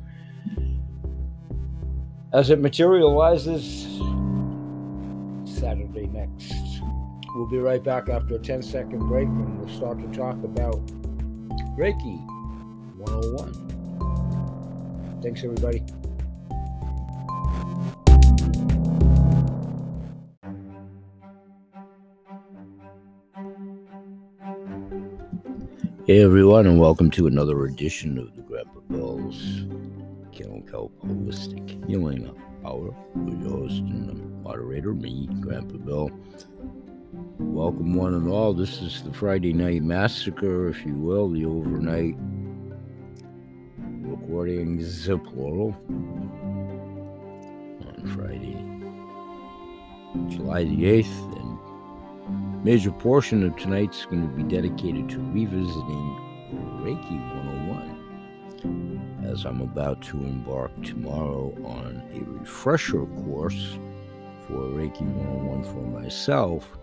As 2.34 2.50
it 2.50 2.60
materializes 2.60 3.88
Saturday 5.64 6.08
next. 6.08 6.54
We'll 7.36 7.48
be 7.48 7.58
right 7.58 7.84
back 7.84 8.10
after 8.10 8.36
a 8.36 8.40
10 8.40 8.62
second 8.62 9.00
break 9.08 9.28
and 9.28 9.60
we'll 9.60 9.76
start 9.76 10.00
to 10.00 10.08
talk 10.18 10.36
about 10.44 10.86
Reiki 11.78 12.20
101. 12.98 15.22
Thanks, 15.22 15.44
everybody. 15.44 15.84
Hey, 26.06 26.22
everyone, 26.22 26.68
and 26.68 26.82
welcome 26.82 27.10
to 27.12 27.28
another 27.28 27.64
edition 27.64 28.18
of 28.18 28.36
the 28.36 28.42
Grandpa 28.42 28.82
Bill's 28.90 29.62
Kennel 30.34 30.62
Kelp 30.70 30.92
Holistic 31.02 31.88
Healing 31.88 32.30
Hour 32.66 32.94
with 33.16 33.42
your 33.42 33.52
host 33.52 33.84
and 33.84 34.44
moderator, 34.44 34.94
me, 34.94 35.30
Grandpa 35.40 35.78
Bill. 35.78 36.12
Welcome, 37.40 37.94
one 37.94 38.16
and 38.16 38.28
all. 38.28 38.54
This 38.54 38.82
is 38.82 39.02
the 39.04 39.14
Friday 39.14 39.54
Night 39.54 39.82
Massacre, 39.82 40.68
if 40.68 40.86
you 40.86 40.94
will, 40.94 41.30
the 41.30 41.46
overnight 41.46 42.16
recordings, 44.02 45.10
uh, 45.10 45.16
plural, 45.20 45.74
on 47.88 48.12
Friday, 48.14 48.58
July 50.36 50.66
the 50.66 50.84
8th. 50.84 51.43
Major 52.64 52.92
portion 52.92 53.44
of 53.46 53.58
tonight's 53.58 54.06
going 54.06 54.22
to 54.22 54.28
be 54.36 54.44
dedicated 54.44 55.10
to 55.10 55.20
revisiting 55.20 56.18
Reiki 56.82 57.20
101, 58.64 59.26
as 59.30 59.44
I'm 59.44 59.60
about 59.60 60.02
to 60.04 60.18
embark 60.18 60.72
tomorrow 60.82 61.54
on 61.66 62.02
a 62.14 62.24
refresher 62.40 63.06
course 63.06 63.78
for 64.48 64.54
Reiki 64.54 65.02
101 65.02 65.64
for 65.66 65.82
myself. 66.02 66.78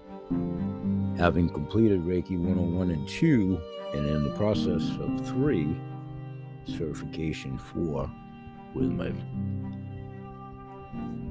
Having 1.16 1.48
completed 1.48 2.02
Reiki 2.02 2.38
101 2.38 2.90
and 2.90 3.08
2, 3.08 3.58
and 3.94 4.06
in 4.06 4.24
the 4.24 4.36
process 4.36 4.86
of 5.00 5.26
3, 5.28 5.80
certification 6.66 7.56
4 7.56 8.10
with 8.74 8.90
my 8.90 9.12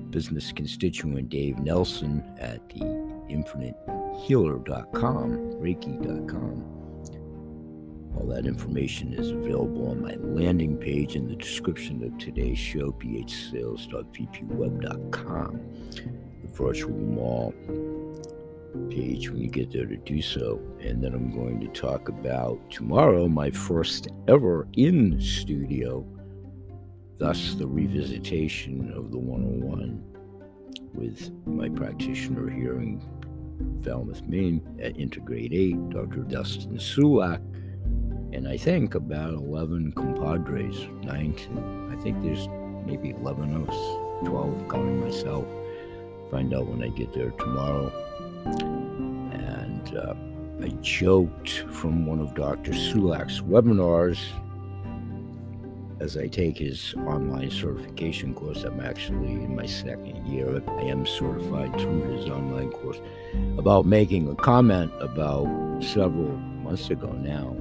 business 0.09 0.51
constituent 0.51 1.29
Dave 1.29 1.59
Nelson 1.59 2.23
at 2.39 2.67
the 2.69 3.08
infinitehealer.com, 3.29 5.29
reiki.com. 5.61 6.79
All 8.15 8.25
that 8.27 8.45
information 8.45 9.13
is 9.13 9.31
available 9.31 9.89
on 9.91 10.01
my 10.01 10.15
landing 10.15 10.77
page 10.77 11.15
in 11.15 11.27
the 11.27 11.35
description 11.35 12.03
of 12.03 12.17
today's 12.17 12.57
show, 12.57 12.91
phsales.vpweb.com, 12.91 15.61
the 16.41 16.47
virtual 16.47 16.97
mall 16.97 17.53
page 18.89 19.29
when 19.29 19.41
you 19.41 19.49
get 19.49 19.71
there 19.71 19.85
to 19.85 19.97
do 19.97 20.21
so. 20.21 20.61
And 20.81 21.03
then 21.03 21.13
I'm 21.13 21.31
going 21.31 21.59
to 21.61 21.67
talk 21.67 22.09
about 22.09 22.59
tomorrow 22.69 23.27
my 23.27 23.51
first 23.51 24.07
ever 24.27 24.67
in 24.73 25.21
studio, 25.21 26.05
thus 27.17 27.55
the 27.55 27.67
revisitation 27.67 28.95
of 28.95 29.11
the 29.11 29.19
101 29.19 30.03
with 30.93 31.31
my 31.45 31.69
practitioner 31.69 32.49
here 32.49 32.81
in 32.81 33.01
Falmouth, 33.83 34.21
Maine 34.27 34.61
at 34.81 34.97
Integrate 34.97 35.53
8, 35.53 35.89
Dr. 35.89 36.23
Dustin 36.23 36.77
Sulak. 36.77 37.41
And 38.31 38.47
I 38.47 38.57
think 38.57 38.95
about 38.95 39.33
11 39.33 39.93
compadres, 39.93 40.87
9 41.03 41.89
I 41.91 42.01
think 42.01 42.21
there's 42.21 42.47
maybe 42.85 43.11
11 43.11 43.55
of 43.55 43.69
us, 43.69 44.27
12 44.27 44.69
counting 44.69 45.01
myself. 45.01 45.45
Find 46.29 46.53
out 46.53 46.67
when 46.67 46.83
I 46.83 46.89
get 46.89 47.13
there 47.13 47.31
tomorrow. 47.31 47.91
And 48.45 49.97
uh, 49.97 50.13
I 50.63 50.69
joked 50.81 51.65
from 51.71 52.05
one 52.05 52.19
of 52.19 52.35
Dr. 52.35 52.71
Sulak's 52.71 53.41
webinars 53.41 54.19
as 55.99 56.15
I 56.15 56.27
take 56.27 56.57
his 56.57 56.93
online 56.99 57.51
certification 57.51 58.33
course. 58.33 58.63
I'm 58.63 58.79
actually 58.79 59.31
in 59.31 59.55
my 59.55 59.65
second 59.65 60.25
year. 60.27 60.61
I 60.67 60.83
am 60.83 61.05
certified 61.05 61.73
through 61.79 62.15
his 62.15 62.29
online 62.29 62.71
course 62.71 63.01
about 63.57 63.85
making 63.85 64.29
a 64.29 64.35
comment 64.35 64.91
about 64.99 65.47
several 65.81 66.35
months 66.63 66.89
ago 66.89 67.11
now 67.13 67.55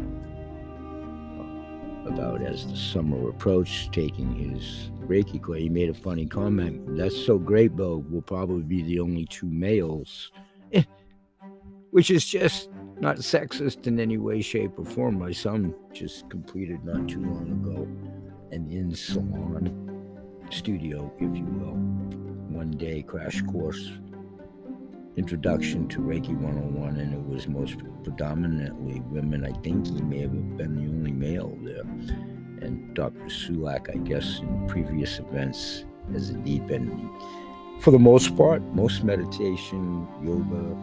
about 2.08 2.42
as 2.42 2.66
the 2.66 2.76
summer 2.76 3.28
approached, 3.28 3.92
taking 3.92 4.34
his 4.34 4.90
Reiki 5.06 5.40
class. 5.40 5.60
He 5.60 5.68
made 5.68 5.88
a 5.88 5.94
funny 5.94 6.26
comment. 6.26 6.96
That's 6.96 7.16
so 7.16 7.38
great, 7.38 7.76
Bo. 7.76 8.04
We'll 8.08 8.22
probably 8.22 8.62
be 8.62 8.82
the 8.82 9.00
only 9.00 9.26
two 9.26 9.46
males 9.46 10.32
eh. 10.72 10.82
which 11.90 12.10
is 12.10 12.26
just 12.26 12.70
not 13.00 13.16
sexist 13.18 13.86
in 13.86 14.00
any 14.00 14.18
way, 14.18 14.40
shape, 14.40 14.78
or 14.78 14.84
form. 14.84 15.18
My 15.18 15.32
son 15.32 15.74
just 15.92 16.28
completed 16.30 16.84
not 16.84 17.08
too 17.08 17.20
long 17.20 17.52
ago 17.62 17.86
an 18.50 18.70
in 18.70 18.94
salon 18.94 19.84
studio, 20.50 21.12
if 21.16 21.36
you 21.36 21.44
will, 21.44 21.76
one 22.56 22.70
day 22.70 23.02
crash 23.02 23.42
course 23.42 23.90
introduction 25.18 25.88
to 25.88 25.98
Reiki 25.98 26.34
101, 26.40 26.96
and 26.96 27.12
it 27.12 27.28
was 27.28 27.48
most 27.48 27.76
predominantly 28.04 29.00
women. 29.10 29.44
I 29.44 29.50
think 29.62 29.88
he 29.88 30.00
may 30.00 30.20
have 30.20 30.56
been 30.56 30.76
the 30.76 30.88
only 30.88 31.10
male 31.10 31.58
there. 31.62 31.82
And 32.62 32.94
Dr. 32.94 33.24
Sulak, 33.24 33.90
I 33.92 33.98
guess, 33.98 34.38
in 34.38 34.68
previous 34.68 35.18
events, 35.18 35.84
has 36.12 36.30
a 36.30 36.34
deep 36.34 36.70
end. 36.70 37.10
For 37.80 37.90
the 37.90 37.98
most 37.98 38.36
part, 38.36 38.62
most 38.74 39.02
meditation, 39.02 40.06
yoga, 40.22 40.76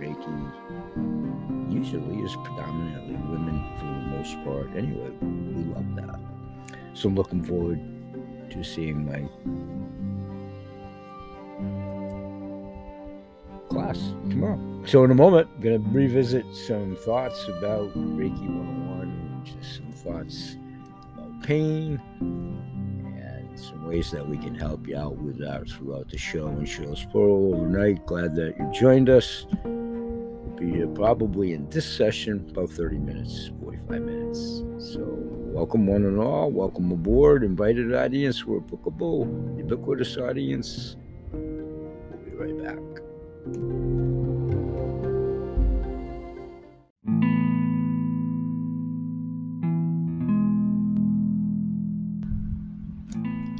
Reiki, 0.00 1.72
usually 1.72 2.18
is 2.24 2.34
predominantly 2.44 3.14
women 3.30 3.62
for 3.78 3.84
the 3.84 4.16
most 4.16 4.34
part. 4.44 4.68
Anyway, 4.76 5.10
we 5.20 5.62
love 5.72 5.94
that. 5.94 6.18
So 6.94 7.08
I'm 7.08 7.14
looking 7.14 7.44
forward 7.44 7.80
to 8.50 8.64
seeing 8.64 9.06
my 9.06 9.28
class 13.70 13.98
tomorrow. 14.28 14.58
So 14.84 15.04
in 15.04 15.10
a 15.10 15.14
moment, 15.14 15.48
I'm 15.56 15.62
going 15.62 15.82
to 15.82 15.90
revisit 15.90 16.44
some 16.54 16.96
thoughts 16.96 17.46
about 17.48 17.96
Reiki 17.96 18.48
101, 18.48 19.42
just 19.44 19.76
some 19.76 19.92
thoughts 19.92 20.56
about 21.16 21.42
pain 21.44 22.00
and 22.20 23.58
some 23.58 23.86
ways 23.86 24.10
that 24.10 24.28
we 24.28 24.36
can 24.36 24.54
help 24.54 24.86
you 24.88 24.96
out 24.98 25.16
with 25.16 25.38
that 25.38 25.68
throughout 25.70 26.08
the 26.08 26.18
show 26.18 26.48
and 26.48 26.68
shows 26.68 27.06
plural 27.10 27.54
overnight. 27.54 28.04
Glad 28.06 28.34
that 28.36 28.58
you 28.58 28.70
joined 28.72 29.08
us. 29.08 29.46
We'll 29.64 30.56
be 30.56 30.70
here 30.70 30.88
probably 30.88 31.52
in 31.52 31.68
this 31.70 31.86
session 31.86 32.46
about 32.50 32.70
30 32.70 32.98
minutes, 32.98 33.50
45 33.62 34.02
minutes. 34.02 34.62
So 34.92 35.04
welcome 35.06 35.86
one 35.86 36.04
and 36.04 36.18
all. 36.18 36.50
Welcome 36.50 36.90
aboard. 36.90 37.44
Invited 37.44 37.94
audience. 37.94 38.44
We're 38.44 38.58
a 38.58 38.60
bookable. 38.60 39.56
Ubiquitous 39.58 40.16
audience. 40.16 40.96
We'll 41.32 42.18
be 42.24 42.32
right 42.32 42.58
back. 42.64 43.09
Hey, 43.42 43.52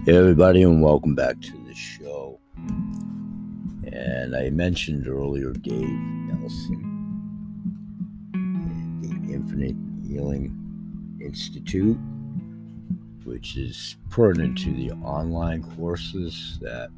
everybody, 0.06 0.64
and 0.64 0.82
welcome 0.82 1.14
back 1.14 1.40
to 1.40 1.52
the 1.66 1.74
show. 1.74 2.38
And 3.90 4.36
I 4.36 4.50
mentioned 4.50 5.08
earlier 5.08 5.54
Dave 5.54 5.88
Nelson, 5.88 6.84
the 9.00 9.32
Infinite 9.32 9.76
Healing 10.06 10.54
Institute, 11.22 11.96
which 13.24 13.56
is 13.56 13.96
pertinent 14.10 14.58
to 14.58 14.74
the 14.74 14.90
online 15.02 15.62
courses 15.74 16.58
that 16.60 16.90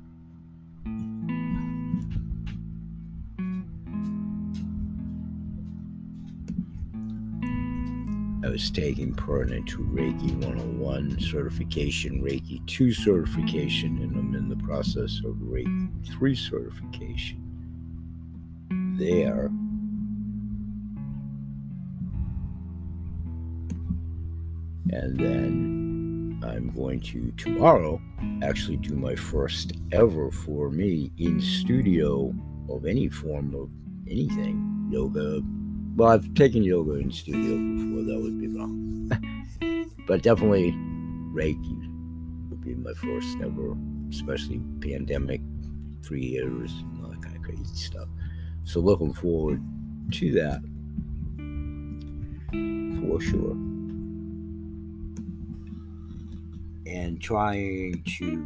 was 8.53 8.71
taking 8.71 9.15
pertinent 9.15 9.67
to 9.67 9.79
Reiki 9.79 10.31
101 10.45 11.19
certification, 11.21 12.23
Reiki 12.23 12.65
2 12.67 12.93
certification, 12.93 13.97
and 14.03 14.15
I'm 14.15 14.35
in 14.35 14.51
the 14.51 14.57
process 14.57 15.23
of 15.25 15.37
Reiki 15.37 15.89
3 16.07 16.35
certification. 16.35 17.39
There, 18.99 19.47
and 24.91 25.19
then 25.19 26.39
I'm 26.45 26.71
going 26.77 27.01
to 27.01 27.33
tomorrow 27.39 28.03
actually 28.43 28.77
do 28.77 28.97
my 28.97 29.15
first 29.15 29.73
ever 29.93 30.31
for 30.31 30.69
me 30.69 31.11
in 31.17 31.41
studio 31.41 32.35
of 32.69 32.85
any 32.85 33.09
form 33.09 33.55
of 33.55 33.71
anything 34.07 34.89
yoga, 34.91 35.41
well, 35.97 36.11
I've 36.11 36.33
taken 36.35 36.63
yoga 36.63 36.93
in 36.93 37.11
studio 37.11 37.57
before. 37.57 38.05
That 38.05 38.21
would 38.21 38.39
be 38.41 38.49
wrong, 38.49 39.11
but 40.07 40.23
definitely 40.23 40.73
Reiki 41.33 41.79
would 42.51 42.63
be 42.65 42.75
my 42.75 42.93
first 42.95 43.37
ever, 43.43 43.77
especially 44.11 44.61
pandemic, 44.81 45.41
three 46.03 46.25
years, 46.25 46.73
and 46.73 47.05
all 47.05 47.11
that 47.11 47.23
kind 47.23 47.37
of 47.37 47.43
crazy 47.43 47.75
stuff. 47.75 48.09
So 48.65 48.81
looking 48.81 49.13
forward 49.13 49.63
to 50.13 50.33
that 50.33 50.63
for 53.01 53.21
sure, 53.21 53.57
and 56.87 57.21
trying 57.21 58.03
to 58.19 58.45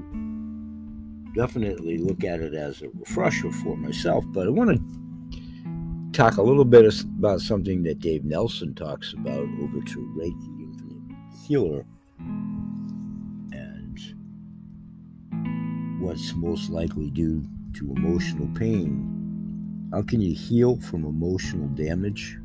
definitely 1.34 1.98
look 1.98 2.24
at 2.24 2.40
it 2.40 2.54
as 2.54 2.82
a 2.82 2.88
refresher 2.94 3.52
for 3.52 3.76
myself. 3.76 4.24
But 4.28 4.46
I 4.46 4.50
want 4.50 4.70
to 4.70 4.80
talk 6.16 6.38
a 6.38 6.42
little 6.42 6.64
bit 6.64 6.86
about 7.18 7.42
something 7.42 7.82
that 7.82 7.98
Dave 7.98 8.24
Nelson 8.24 8.74
talks 8.74 9.12
about 9.12 9.46
over 9.60 9.82
to 9.82 10.14
Reiki 10.16 10.62
Infinite 10.62 11.14
Healer 11.46 11.84
and 13.52 13.98
what's 16.00 16.32
most 16.32 16.70
likely 16.70 17.10
due 17.10 17.44
to 17.74 17.92
emotional 17.92 18.48
pain. 18.54 19.90
How 19.92 20.00
can 20.00 20.22
you 20.22 20.34
heal 20.34 20.80
from 20.80 21.04
emotional 21.04 21.68
damage? 21.68 22.38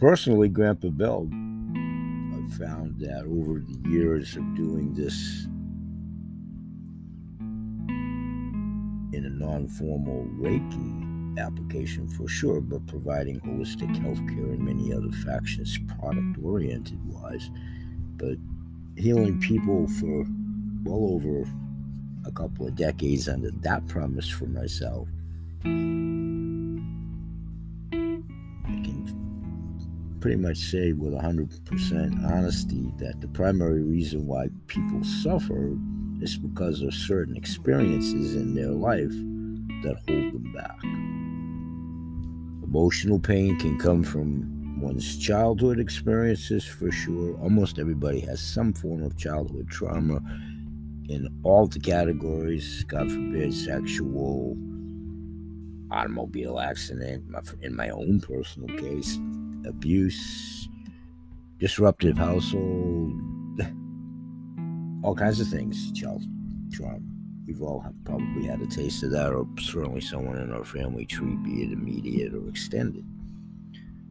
Personally, 0.00 0.48
Grandpa 0.48 0.88
Bill, 0.88 1.28
I've 1.30 2.54
found 2.54 2.98
that 2.98 3.24
over 3.24 3.60
the 3.60 3.88
years 3.88 4.36
of 4.36 4.56
doing 4.56 4.94
this 4.94 5.46
non 9.42 9.68
formal 9.68 10.24
Reiki 10.38 11.38
application 11.38 12.08
for 12.08 12.28
sure, 12.28 12.60
but 12.60 12.86
providing 12.86 13.40
holistic 13.40 13.92
healthcare 13.96 14.52
and 14.52 14.60
many 14.60 14.92
other 14.92 15.10
factions, 15.24 15.78
product 15.98 16.38
oriented 16.42 17.00
wise. 17.06 17.50
But 18.16 18.36
healing 18.96 19.40
people 19.40 19.88
for 19.88 20.24
well 20.84 21.12
over 21.12 21.44
a 22.24 22.32
couple 22.32 22.66
of 22.66 22.76
decades 22.76 23.28
under 23.28 23.50
that 23.50 23.86
premise 23.88 24.28
for 24.28 24.46
myself. 24.46 25.08
I 25.64 25.68
can 28.64 30.18
pretty 30.20 30.36
much 30.36 30.58
say 30.58 30.92
with 30.92 31.12
100% 31.14 32.30
honesty 32.30 32.92
that 32.98 33.20
the 33.20 33.28
primary 33.28 33.82
reason 33.82 34.26
why 34.26 34.48
people 34.68 35.02
suffer 35.02 35.76
is 36.20 36.38
because 36.38 36.80
of 36.82 36.94
certain 36.94 37.36
experiences 37.36 38.36
in 38.36 38.54
their 38.54 38.70
life 38.70 39.12
that 39.82 39.96
hold 40.08 40.32
them 40.32 40.52
back. 40.52 40.82
Emotional 42.64 43.18
pain 43.18 43.58
can 43.58 43.78
come 43.78 44.02
from 44.02 44.80
one's 44.80 45.18
childhood 45.18 45.78
experiences 45.78 46.64
for 46.64 46.90
sure. 46.90 47.36
Almost 47.38 47.78
everybody 47.78 48.20
has 48.20 48.40
some 48.40 48.72
form 48.72 49.02
of 49.02 49.16
childhood 49.16 49.68
trauma 49.68 50.20
in 51.08 51.28
all 51.42 51.66
the 51.66 51.78
categories, 51.78 52.84
God 52.84 53.10
forbid, 53.10 53.52
sexual, 53.52 54.56
automobile 55.90 56.58
accident, 56.58 57.24
in 57.60 57.76
my 57.76 57.90
own 57.90 58.20
personal 58.20 58.74
case, 58.78 59.18
abuse, 59.66 60.68
disruptive 61.58 62.16
household, 62.16 63.12
all 65.02 65.14
kinds 65.14 65.40
of 65.40 65.48
things, 65.48 65.92
child 65.92 66.22
trauma. 66.72 67.11
We've 67.52 67.60
all 67.60 67.80
have 67.80 67.92
probably 68.06 68.46
had 68.46 68.62
a 68.62 68.66
taste 68.66 69.02
of 69.02 69.10
that, 69.10 69.34
or 69.34 69.46
certainly 69.60 70.00
someone 70.00 70.38
in 70.38 70.54
our 70.54 70.64
family 70.64 71.04
tree, 71.04 71.36
be 71.36 71.64
it 71.64 71.70
immediate 71.70 72.32
or 72.32 72.48
extended. 72.48 73.04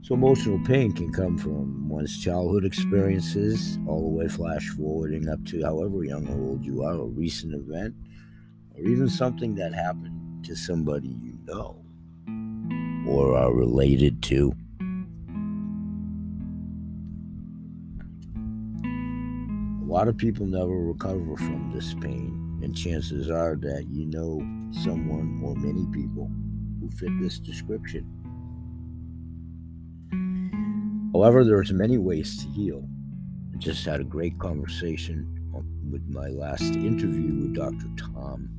So, 0.03 0.13
emotional 0.13 0.63
pain 0.63 0.91
can 0.91 1.11
come 1.11 1.39
from 1.39 1.89
one's 1.89 2.19
childhood 2.23 2.65
experiences, 2.65 3.79
all 3.87 4.01
the 4.01 4.15
way 4.15 4.27
flash 4.27 4.67
forwarding 4.69 5.27
up 5.27 5.43
to 5.45 5.63
however 5.63 6.03
young 6.03 6.27
or 6.27 6.49
old 6.51 6.63
you 6.63 6.83
are, 6.83 6.93
a 6.93 7.03
recent 7.03 7.55
event, 7.55 7.95
or 8.75 8.83
even 8.83 9.09
something 9.09 9.55
that 9.55 9.73
happened 9.73 10.45
to 10.45 10.55
somebody 10.55 11.07
you 11.07 11.35
know 11.45 11.83
or 13.07 13.35
are 13.35 13.51
related 13.51 14.21
to. 14.21 14.53
A 19.81 19.87
lot 19.91 20.07
of 20.07 20.15
people 20.15 20.45
never 20.45 20.77
recover 20.77 21.35
from 21.37 21.71
this 21.73 21.95
pain, 21.95 22.40
and 22.63 22.75
chances 22.75 23.29
are 23.29 23.55
that 23.55 23.87
you 23.89 24.05
know 24.05 24.39
someone 24.71 25.41
or 25.43 25.55
many 25.55 25.85
people 25.91 26.29
who 26.79 26.89
fit 26.89 27.09
this 27.19 27.39
description. 27.39 28.05
However, 31.13 31.43
there's 31.43 31.71
many 31.71 31.97
ways 31.97 32.37
to 32.43 32.49
heal. 32.49 32.87
I 33.53 33.57
just 33.57 33.85
had 33.85 33.99
a 33.99 34.05
great 34.05 34.37
conversation 34.39 35.37
with 35.91 36.07
my 36.07 36.27
last 36.27 36.73
interview 36.75 37.41
with 37.41 37.55
Dr. 37.55 37.89
Tom 37.97 38.49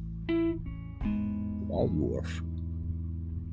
Waldorf 1.66 2.42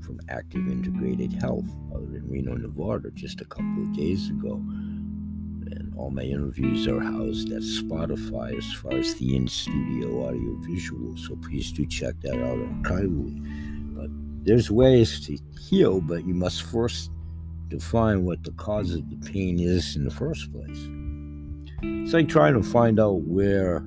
from 0.01 0.19
Active 0.27 0.67
Integrated 0.67 1.31
Health 1.31 1.69
out 1.93 2.01
in 2.01 2.27
Reno, 2.27 2.55
Nevada, 2.55 3.09
just 3.11 3.39
a 3.39 3.45
couple 3.45 3.83
of 3.83 3.95
days 3.95 4.29
ago 4.29 4.61
All 5.99 6.11
my 6.11 6.21
interviews 6.21 6.87
are 6.87 7.01
housed 7.01 7.51
at 7.51 7.61
Spotify 7.61 8.57
as 8.57 8.73
far 8.75 8.93
as 8.93 9.15
the 9.15 9.35
in 9.35 9.49
studio 9.49 10.25
audio 10.25 10.55
visual, 10.61 11.17
so 11.17 11.35
please 11.35 11.73
do 11.73 11.85
check 11.85 12.15
that 12.21 12.35
out 12.35 12.57
archivally. 12.57 13.35
But 13.97 14.09
there's 14.45 14.71
ways 14.71 15.19
to 15.27 15.37
heal, 15.59 15.99
but 15.99 16.25
you 16.25 16.33
must 16.33 16.63
first 16.63 17.11
define 17.67 18.23
what 18.23 18.45
the 18.45 18.51
cause 18.53 18.93
of 18.93 19.09
the 19.09 19.17
pain 19.29 19.59
is 19.59 19.97
in 19.97 20.05
the 20.05 20.09
first 20.09 20.49
place. 20.53 20.87
It's 21.81 22.13
like 22.13 22.29
trying 22.29 22.53
to 22.53 22.63
find 22.63 22.97
out 22.97 23.23
where. 23.23 23.79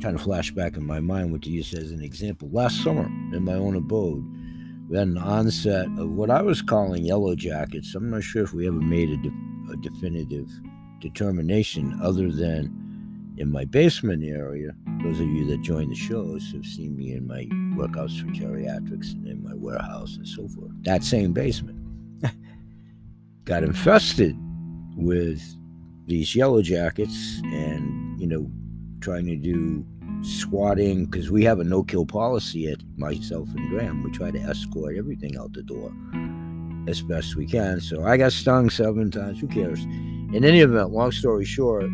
Trying 0.00 0.16
to 0.16 0.18
flash 0.18 0.50
back 0.50 0.76
in 0.76 0.84
my 0.84 0.98
mind 0.98 1.30
what 1.30 1.42
to 1.42 1.50
use 1.50 1.72
as 1.74 1.92
an 1.92 2.02
example. 2.02 2.48
Last 2.50 2.82
summer 2.82 3.06
in 3.32 3.44
my 3.44 3.54
own 3.54 3.76
abode, 3.76 4.24
an 4.92 5.18
onset 5.18 5.86
of 5.98 6.10
what 6.10 6.30
I 6.30 6.42
was 6.42 6.62
calling 6.62 7.04
yellow 7.04 7.34
jackets. 7.34 7.94
I'm 7.94 8.10
not 8.10 8.22
sure 8.22 8.42
if 8.42 8.54
we 8.54 8.66
ever 8.66 8.80
made 8.80 9.10
a, 9.10 9.16
de- 9.18 9.72
a 9.72 9.76
definitive 9.76 10.48
determination 11.00 11.98
other 12.02 12.30
than 12.30 13.34
in 13.36 13.52
my 13.52 13.64
basement 13.64 14.24
area. 14.24 14.72
Those 15.02 15.20
of 15.20 15.26
you 15.28 15.46
that 15.46 15.62
join 15.62 15.88
the 15.90 15.94
shows 15.94 16.50
have 16.52 16.64
seen 16.64 16.96
me 16.96 17.12
in 17.12 17.26
my 17.26 17.44
workouts 17.76 18.20
for 18.20 18.26
geriatrics 18.28 19.12
and 19.12 19.26
in 19.26 19.42
my 19.42 19.54
warehouse 19.54 20.16
and 20.16 20.26
so 20.26 20.48
forth. 20.48 20.70
That 20.82 21.04
same 21.04 21.32
basement 21.32 21.78
got 23.44 23.62
infested 23.62 24.36
with 24.96 25.40
these 26.06 26.34
yellow 26.34 26.62
jackets 26.62 27.40
and, 27.44 28.18
you 28.20 28.26
know, 28.26 28.50
trying 29.00 29.26
to 29.26 29.36
do 29.36 29.86
swatting 30.22 31.06
because 31.06 31.30
we 31.30 31.44
have 31.44 31.60
a 31.60 31.64
no 31.64 31.82
kill 31.82 32.06
policy 32.06 32.70
at 32.70 32.78
myself 32.96 33.48
and 33.54 33.70
Graham. 33.70 34.02
We 34.02 34.10
try 34.10 34.30
to 34.30 34.38
escort 34.38 34.96
everything 34.96 35.36
out 35.36 35.52
the 35.52 35.62
door 35.62 35.92
as 36.88 37.02
best 37.02 37.36
we 37.36 37.46
can. 37.46 37.80
So 37.80 38.04
I 38.04 38.16
got 38.16 38.32
stung 38.32 38.70
seven 38.70 39.10
times. 39.10 39.40
Who 39.40 39.46
cares? 39.46 39.82
In 40.32 40.44
any 40.44 40.60
event, 40.60 40.90
long 40.90 41.12
story 41.12 41.44
short, 41.44 41.86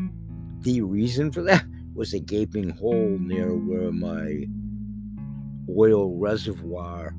the 0.60 0.80
reason 0.82 1.30
for 1.30 1.42
that 1.42 1.64
was 1.94 2.14
a 2.14 2.20
gaping 2.20 2.70
hole 2.70 3.18
near 3.20 3.54
where 3.54 3.92
my 3.92 4.46
oil 5.68 6.16
reservoir 6.16 7.14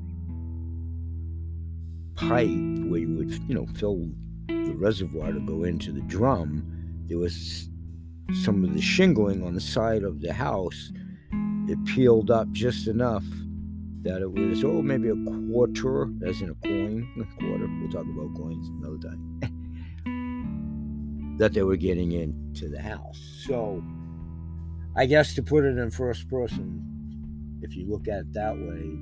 pipe, 2.14 2.48
where 2.48 3.00
you 3.00 3.16
would, 3.16 3.32
you 3.48 3.54
know, 3.54 3.66
fill 3.76 4.08
the 4.48 4.74
reservoir 4.74 5.32
to 5.32 5.40
go 5.40 5.64
into 5.64 5.92
the 5.92 6.00
drum. 6.02 6.64
There 7.06 7.18
was 7.18 7.68
some 8.42 8.64
of 8.64 8.74
the 8.74 8.80
shingling 8.80 9.42
on 9.42 9.54
the 9.54 9.60
side 9.60 10.02
of 10.02 10.20
the 10.20 10.32
house, 10.32 10.92
it 11.68 11.84
peeled 11.86 12.30
up 12.30 12.50
just 12.52 12.86
enough 12.86 13.24
that 14.02 14.22
it 14.22 14.30
was, 14.30 14.62
oh, 14.64 14.82
maybe 14.82 15.08
a 15.08 15.16
quarter, 15.50 16.08
as 16.24 16.40
in 16.40 16.50
a 16.50 16.54
coin, 16.66 17.08
a 17.20 17.40
quarter. 17.40 17.66
We'll 17.66 17.90
talk 17.90 18.06
about 18.06 18.36
coins 18.36 18.68
another 18.68 18.98
time. 18.98 19.40
that 21.38 21.52
they 21.52 21.62
were 21.62 21.76
getting 21.76 22.12
into 22.12 22.68
the 22.68 22.80
house. 22.80 23.42
So, 23.46 23.82
I 24.96 25.06
guess 25.06 25.34
to 25.34 25.42
put 25.42 25.64
it 25.64 25.76
in 25.76 25.90
first 25.90 26.28
person, 26.28 26.82
if 27.62 27.76
you 27.76 27.86
look 27.90 28.08
at 28.08 28.20
it 28.20 28.32
that 28.34 28.56
way, 28.56 28.96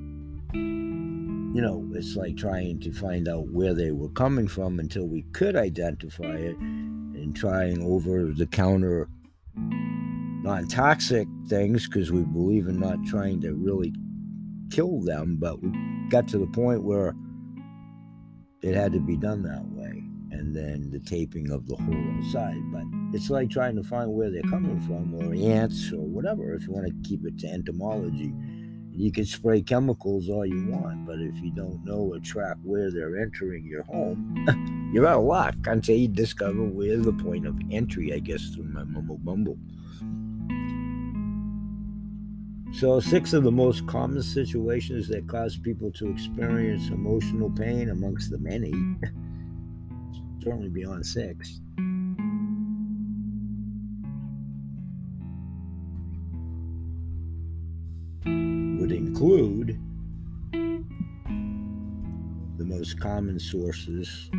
you 0.54 1.60
know, 1.60 1.86
it's 1.94 2.16
like 2.16 2.36
trying 2.36 2.80
to 2.80 2.92
find 2.92 3.28
out 3.28 3.48
where 3.50 3.74
they 3.74 3.92
were 3.92 4.08
coming 4.08 4.48
from 4.48 4.80
until 4.80 5.06
we 5.06 5.22
could 5.32 5.54
identify 5.54 6.34
it 6.34 6.56
and 7.24 7.34
trying 7.34 7.82
over 7.82 8.26
the 8.32 8.46
counter 8.46 9.08
non 9.56 10.68
toxic 10.68 11.26
things 11.48 11.88
because 11.88 12.12
we 12.12 12.22
believe 12.22 12.68
in 12.68 12.78
not 12.78 12.98
trying 13.06 13.40
to 13.40 13.54
really 13.54 13.92
kill 14.70 15.00
them, 15.00 15.36
but 15.40 15.60
we 15.62 15.72
got 16.10 16.28
to 16.28 16.38
the 16.38 16.46
point 16.46 16.84
where 16.84 17.14
it 18.62 18.74
had 18.74 18.92
to 18.92 19.00
be 19.00 19.16
done 19.16 19.42
that 19.42 19.64
way. 19.70 20.02
And 20.30 20.54
then 20.54 20.90
the 20.90 21.00
taping 21.00 21.50
of 21.50 21.66
the 21.66 21.76
hole 21.76 21.94
inside. 21.94 22.60
But 22.72 22.82
it's 23.14 23.30
like 23.30 23.50
trying 23.50 23.76
to 23.76 23.82
find 23.84 24.12
where 24.12 24.30
they're 24.30 24.42
coming 24.42 24.80
from, 24.80 25.14
or 25.14 25.32
ants, 25.32 25.92
or 25.92 26.00
whatever, 26.00 26.54
if 26.54 26.66
you 26.66 26.72
want 26.72 26.86
to 26.86 27.08
keep 27.08 27.24
it 27.24 27.38
to 27.38 27.46
entomology. 27.46 28.34
You 28.96 29.10
can 29.10 29.24
spray 29.24 29.60
chemicals 29.60 30.28
all 30.28 30.46
you 30.46 30.66
want, 30.68 31.04
but 31.04 31.18
if 31.18 31.34
you 31.42 31.50
don't 31.50 31.84
know 31.84 32.12
or 32.12 32.20
track 32.20 32.56
where 32.62 32.92
they're 32.92 33.18
entering 33.18 33.66
your 33.66 33.82
home, 33.82 34.90
you're 34.94 35.06
out 35.06 35.18
of 35.18 35.24
luck 35.24 35.56
until 35.66 35.96
you 35.96 36.06
discover 36.06 36.62
where 36.62 36.96
the 36.98 37.12
point 37.12 37.44
of 37.44 37.58
entry, 37.72 38.12
I 38.12 38.20
guess, 38.20 38.50
through 38.50 38.64
my 38.64 38.84
mumble 38.84 39.18
bumble. 39.18 39.58
So, 42.72 43.00
six 43.00 43.32
of 43.32 43.42
the 43.42 43.50
most 43.50 43.84
common 43.88 44.22
situations 44.22 45.08
that 45.08 45.26
cause 45.26 45.56
people 45.56 45.90
to 45.92 46.08
experience 46.10 46.88
emotional 46.88 47.50
pain 47.50 47.90
amongst 47.90 48.30
the 48.30 48.38
many, 48.38 48.72
certainly 50.42 50.68
beyond 50.68 51.04
six, 51.04 51.60
would 58.80 58.92
include 58.92 59.78
the 62.56 62.64
most 62.64 63.00
common 63.00 63.38
sources 63.38 64.30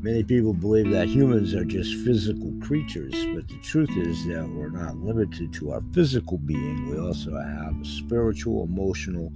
Many 0.00 0.22
people 0.22 0.54
believe 0.54 0.90
that 0.92 1.08
humans 1.08 1.54
are 1.54 1.64
just 1.64 1.92
physical 2.04 2.52
creatures, 2.62 3.12
but 3.34 3.48
the 3.48 3.58
truth 3.62 3.90
is 3.96 4.24
that 4.26 4.48
we're 4.48 4.70
not 4.70 4.96
limited 4.96 5.52
to 5.54 5.72
our 5.72 5.80
physical 5.92 6.38
being. 6.38 6.88
We 6.88 6.98
also 6.98 7.32
have 7.36 7.80
a 7.80 7.84
spiritual, 7.84 8.62
emotional, 8.62 9.32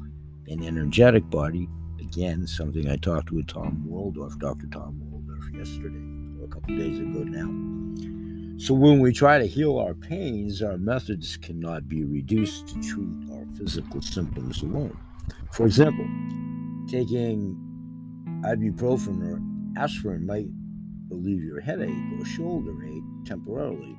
and 0.46 0.64
energetic 0.64 1.28
body. 1.28 1.68
Again, 2.00 2.46
something 2.46 2.88
I 2.88 2.96
talked 2.96 3.32
with 3.32 3.48
Tom 3.48 3.84
Waldorf, 3.86 4.38
Dr. 4.38 4.68
Tom 4.68 5.00
Waldorf, 5.10 5.52
yesterday, 5.52 5.98
or 6.40 6.44
a 6.44 6.48
couple 6.48 6.76
days 6.76 7.00
ago 7.00 7.24
now. 7.24 7.71
So, 8.62 8.74
when 8.74 9.00
we 9.00 9.12
try 9.12 9.40
to 9.40 9.46
heal 9.48 9.76
our 9.80 9.92
pains, 9.92 10.62
our 10.62 10.78
methods 10.78 11.36
cannot 11.36 11.88
be 11.88 12.04
reduced 12.04 12.68
to 12.68 12.74
treat 12.80 13.28
our 13.32 13.44
physical 13.58 14.00
symptoms 14.00 14.62
alone. 14.62 14.96
For 15.50 15.66
example, 15.66 16.06
taking 16.86 17.58
ibuprofen 18.44 19.20
or 19.20 19.40
aspirin 19.82 20.24
might 20.24 20.46
relieve 21.08 21.42
your 21.42 21.58
headache 21.58 21.90
or 22.16 22.24
shoulder 22.24 22.72
ache 22.84 23.02
temporarily, 23.24 23.98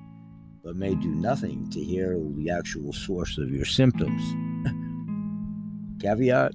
but 0.63 0.78
may 0.78 0.95
do 0.95 1.10
nothing 1.10 1.69
to 1.71 1.84
heal 1.84 2.32
the 2.38 2.49
actual 2.49 2.93
source 2.93 3.38
of 3.38 3.52
your 3.52 3.65
symptoms. 3.65 4.21
Caveat 6.02 6.54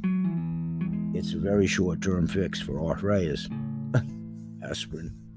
it's 1.15 1.35
a 1.35 1.39
very 1.39 1.67
short 1.67 2.01
term 2.01 2.27
fix 2.27 2.59
for 2.59 2.81
arthritis. 2.81 3.51
aspirin. 4.63 5.28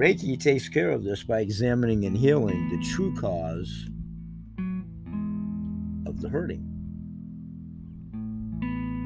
Reiki 0.00 0.40
takes 0.40 0.66
care 0.66 0.92
of 0.92 1.04
this 1.04 1.24
by 1.24 1.40
examining 1.40 2.06
and 2.06 2.16
healing 2.16 2.70
the 2.70 2.82
true 2.88 3.14
cause 3.16 3.86
of 6.06 6.22
the 6.22 6.28
hurting. 6.30 6.64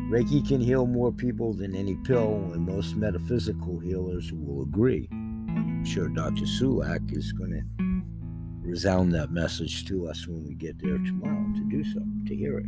Reiki 0.08 0.46
can 0.46 0.60
heal 0.60 0.86
more 0.86 1.10
people 1.10 1.52
than 1.52 1.74
any 1.74 1.96
pill, 2.04 2.48
and 2.52 2.64
most 2.64 2.94
metaphysical 2.94 3.80
healers 3.80 4.30
will 4.32 4.62
agree. 4.62 5.08
I'm 5.10 5.84
sure 5.84 6.06
Dr. 6.06 6.44
Sulak 6.44 7.12
is 7.12 7.32
going 7.32 7.50
to 7.50 8.68
resound 8.68 9.12
that 9.14 9.32
message 9.32 9.86
to 9.86 10.06
us 10.06 10.28
when 10.28 10.44
we 10.44 10.54
get 10.54 10.80
there 10.80 10.98
tomorrow 10.98 11.52
to 11.56 11.64
do 11.68 11.82
so, 11.92 12.04
to 12.28 12.36
hear 12.36 12.60
it. 12.60 12.66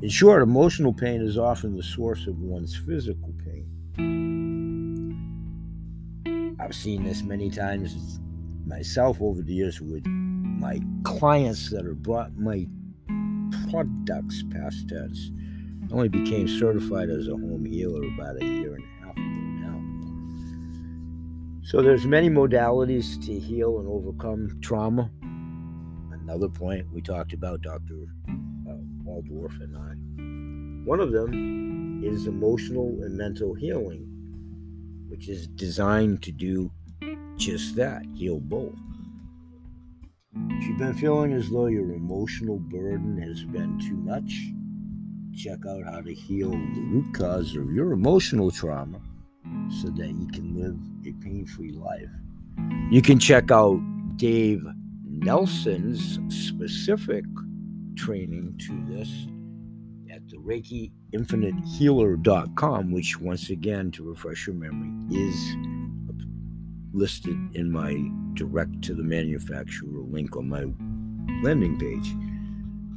In 0.00 0.08
short, 0.08 0.40
emotional 0.42 0.94
pain 0.94 1.20
is 1.20 1.36
often 1.36 1.76
the 1.76 1.82
source 1.82 2.26
of 2.26 2.38
one's 2.38 2.74
physical 2.74 3.34
pain. 3.44 4.29
I've 6.60 6.74
seen 6.74 7.04
this 7.04 7.22
many 7.22 7.50
times 7.50 8.20
myself 8.66 9.20
over 9.20 9.42
the 9.42 9.54
years 9.54 9.80
with 9.80 10.06
my 10.06 10.80
clients 11.04 11.70
that 11.70 11.84
have 11.84 12.02
brought 12.02 12.36
my 12.36 12.66
products 13.70 14.44
past 14.52 14.88
tense 14.88 15.30
I 15.90 15.94
only 15.94 16.08
became 16.08 16.46
certified 16.46 17.10
as 17.10 17.26
a 17.26 17.32
home 17.32 17.64
healer 17.64 18.04
about 18.14 18.40
a 18.40 18.44
year 18.44 18.76
and 18.76 18.84
a 18.84 19.06
half 19.06 19.16
ago 19.16 19.24
now. 19.24 19.80
So 21.64 21.82
there's 21.82 22.06
many 22.06 22.30
modalities 22.30 23.20
to 23.26 23.36
heal 23.36 23.80
and 23.80 23.88
overcome 23.88 24.60
trauma. 24.62 25.10
Another 26.12 26.48
point 26.48 26.86
we 26.92 27.00
talked 27.00 27.32
about, 27.32 27.62
Dr. 27.62 28.04
Uh, 28.28 28.74
Waldorf 29.02 29.58
and 29.60 29.76
I. 29.76 30.88
One 30.88 31.00
of 31.00 31.10
them 31.10 32.04
is 32.04 32.28
emotional 32.28 32.86
and 33.02 33.18
mental 33.18 33.54
healing, 33.54 34.06
which 35.20 35.28
is 35.28 35.48
designed 35.48 36.22
to 36.22 36.32
do 36.32 36.70
just 37.36 37.76
that, 37.76 38.02
heal 38.14 38.40
both. 38.40 38.72
If 40.48 40.66
you've 40.66 40.78
been 40.78 40.94
feeling 40.94 41.34
as 41.34 41.50
though 41.50 41.66
your 41.66 41.92
emotional 41.92 42.58
burden 42.58 43.20
has 43.20 43.44
been 43.44 43.78
too 43.80 43.96
much, 43.96 44.32
check 45.36 45.58
out 45.68 45.84
how 45.84 46.00
to 46.00 46.14
heal 46.14 46.48
the 46.48 46.80
root 46.90 47.12
cause 47.12 47.54
of 47.54 47.70
your 47.70 47.92
emotional 47.92 48.50
trauma 48.50 48.98
so 49.82 49.90
that 49.90 50.08
you 50.08 50.26
can 50.28 50.54
live 50.58 50.78
a 51.06 51.12
pain 51.22 51.44
free 51.44 51.72
life. 51.72 52.08
You 52.90 53.02
can 53.02 53.18
check 53.18 53.50
out 53.50 53.78
Dave 54.16 54.66
Nelson's 55.04 56.18
specific 56.34 57.26
training 57.94 58.58
to 58.66 58.86
this 58.86 59.10
at 60.50 60.62
the 60.62 60.70
Reiki 60.70 60.90
Infinite 61.12 61.54
Healer.com, 61.64 62.92
which, 62.92 63.20
once 63.20 63.50
again, 63.50 63.90
to 63.92 64.02
refresh 64.02 64.46
your 64.46 64.56
memory, 64.56 64.90
is 65.16 65.56
listed 66.92 67.36
in 67.54 67.70
my 67.70 67.96
direct 68.34 68.82
to 68.82 68.94
the 68.94 69.02
manufacturer 69.02 69.88
link 70.10 70.36
on 70.36 70.48
my 70.48 70.64
landing 71.42 71.78
page 71.78 72.12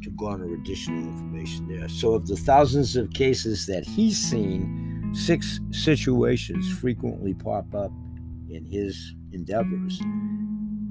to 0.03 0.09
garner 0.11 0.53
additional 0.53 1.03
information 1.03 1.67
there. 1.67 1.87
So, 1.89 2.13
of 2.13 2.27
the 2.27 2.35
thousands 2.35 2.95
of 2.95 3.11
cases 3.13 3.65
that 3.67 3.85
he's 3.85 4.17
seen, 4.17 5.11
six 5.13 5.59
situations 5.71 6.71
frequently 6.71 7.33
pop 7.33 7.73
up 7.75 7.91
in 8.49 8.65
his 8.65 9.15
endeavors 9.31 9.99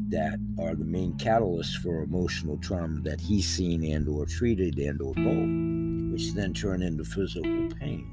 that 0.08 0.38
are 0.60 0.74
the 0.74 0.84
main 0.84 1.12
catalysts 1.14 1.74
for 1.76 2.02
emotional 2.02 2.58
trauma 2.58 3.00
that 3.00 3.20
he's 3.20 3.48
seen 3.48 3.84
and 3.84 4.08
or 4.08 4.26
treated 4.26 4.78
and 4.78 5.00
or 5.00 5.14
both 5.14 5.71
which 6.12 6.32
then 6.34 6.52
turn 6.52 6.82
into 6.82 7.04
physical 7.04 7.68
pain 7.80 8.06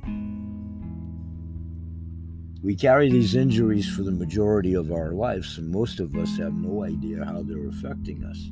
we 2.63 2.75
carry 2.75 3.09
these 3.09 3.35
injuries 3.35 3.87
for 3.89 4.03
the 4.03 4.11
majority 4.11 4.73
of 4.73 4.91
our 4.91 5.11
lives 5.11 5.57
and 5.57 5.69
most 5.69 5.99
of 5.99 6.15
us 6.15 6.37
have 6.37 6.53
no 6.53 6.83
idea 6.83 7.23
how 7.25 7.43
they're 7.43 7.67
affecting 7.67 8.23
us 8.23 8.49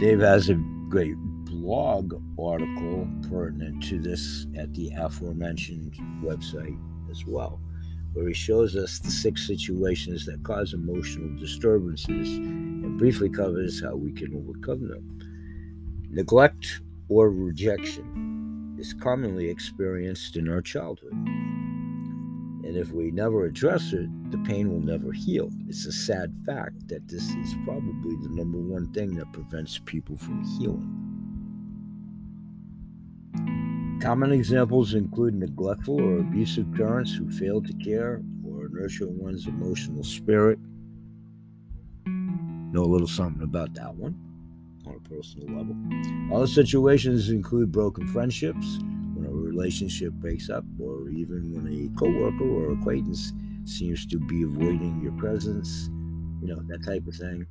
dave 0.00 0.20
has 0.20 0.48
a 0.48 0.54
great 0.88 1.16
blog 1.44 2.14
article 2.38 3.08
pertinent 3.28 3.82
to 3.82 4.00
this 4.00 4.46
at 4.58 4.72
the 4.74 4.90
aforementioned 4.96 5.94
website 6.22 6.78
as 7.10 7.24
well 7.26 7.60
where 8.12 8.28
he 8.28 8.34
shows 8.34 8.74
us 8.76 8.98
the 8.98 9.10
six 9.10 9.46
situations 9.46 10.26
that 10.26 10.42
cause 10.42 10.74
emotional 10.74 11.38
disturbances 11.38 12.28
and 12.28 12.98
briefly 12.98 13.28
covers 13.28 13.82
how 13.82 13.94
we 13.94 14.12
can 14.12 14.34
overcome 14.34 14.88
them. 14.88 15.29
Neglect 16.12 16.80
or 17.08 17.30
rejection 17.30 18.74
is 18.80 18.92
commonly 18.92 19.48
experienced 19.48 20.36
in 20.36 20.48
our 20.48 20.60
childhood. 20.60 21.12
And 21.12 22.76
if 22.76 22.90
we 22.90 23.12
never 23.12 23.44
address 23.44 23.92
it, 23.92 24.08
the 24.32 24.38
pain 24.38 24.72
will 24.72 24.80
never 24.80 25.12
heal. 25.12 25.50
It's 25.68 25.86
a 25.86 25.92
sad 25.92 26.34
fact 26.44 26.88
that 26.88 27.06
this 27.06 27.30
is 27.30 27.54
probably 27.64 28.16
the 28.22 28.30
number 28.30 28.58
one 28.58 28.92
thing 28.92 29.14
that 29.18 29.32
prevents 29.32 29.78
people 29.84 30.16
from 30.16 30.42
healing. 30.58 30.96
Common 34.02 34.32
examples 34.32 34.94
include 34.94 35.34
neglectful 35.34 36.00
or 36.00 36.18
abusive 36.18 36.72
parents 36.74 37.14
who 37.14 37.30
fail 37.30 37.62
to 37.62 37.72
care 37.74 38.20
or 38.44 38.68
nurture 38.68 39.06
one's 39.06 39.46
emotional 39.46 40.02
spirit. 40.02 40.58
Know 42.04 42.82
a 42.82 42.90
little 42.90 43.06
something 43.06 43.44
about 43.44 43.74
that 43.74 43.94
one 43.94 44.29
on 44.90 44.96
a 44.96 45.08
personal 45.08 45.48
level. 45.56 45.76
Other 46.34 46.46
situations 46.46 47.30
include 47.30 47.72
broken 47.72 48.06
friendships, 48.08 48.78
when 49.14 49.26
a 49.26 49.30
relationship 49.30 50.12
breaks 50.14 50.50
up, 50.50 50.64
or 50.78 51.08
even 51.10 51.52
when 51.52 51.66
a 51.66 51.98
coworker 51.98 52.48
or 52.48 52.72
acquaintance 52.72 53.32
seems 53.64 54.06
to 54.06 54.18
be 54.18 54.42
avoiding 54.42 55.00
your 55.02 55.12
presence, 55.12 55.88
you 56.42 56.48
know, 56.48 56.60
that 56.68 56.84
type 56.84 57.06
of 57.06 57.14
thing. 57.14 57.46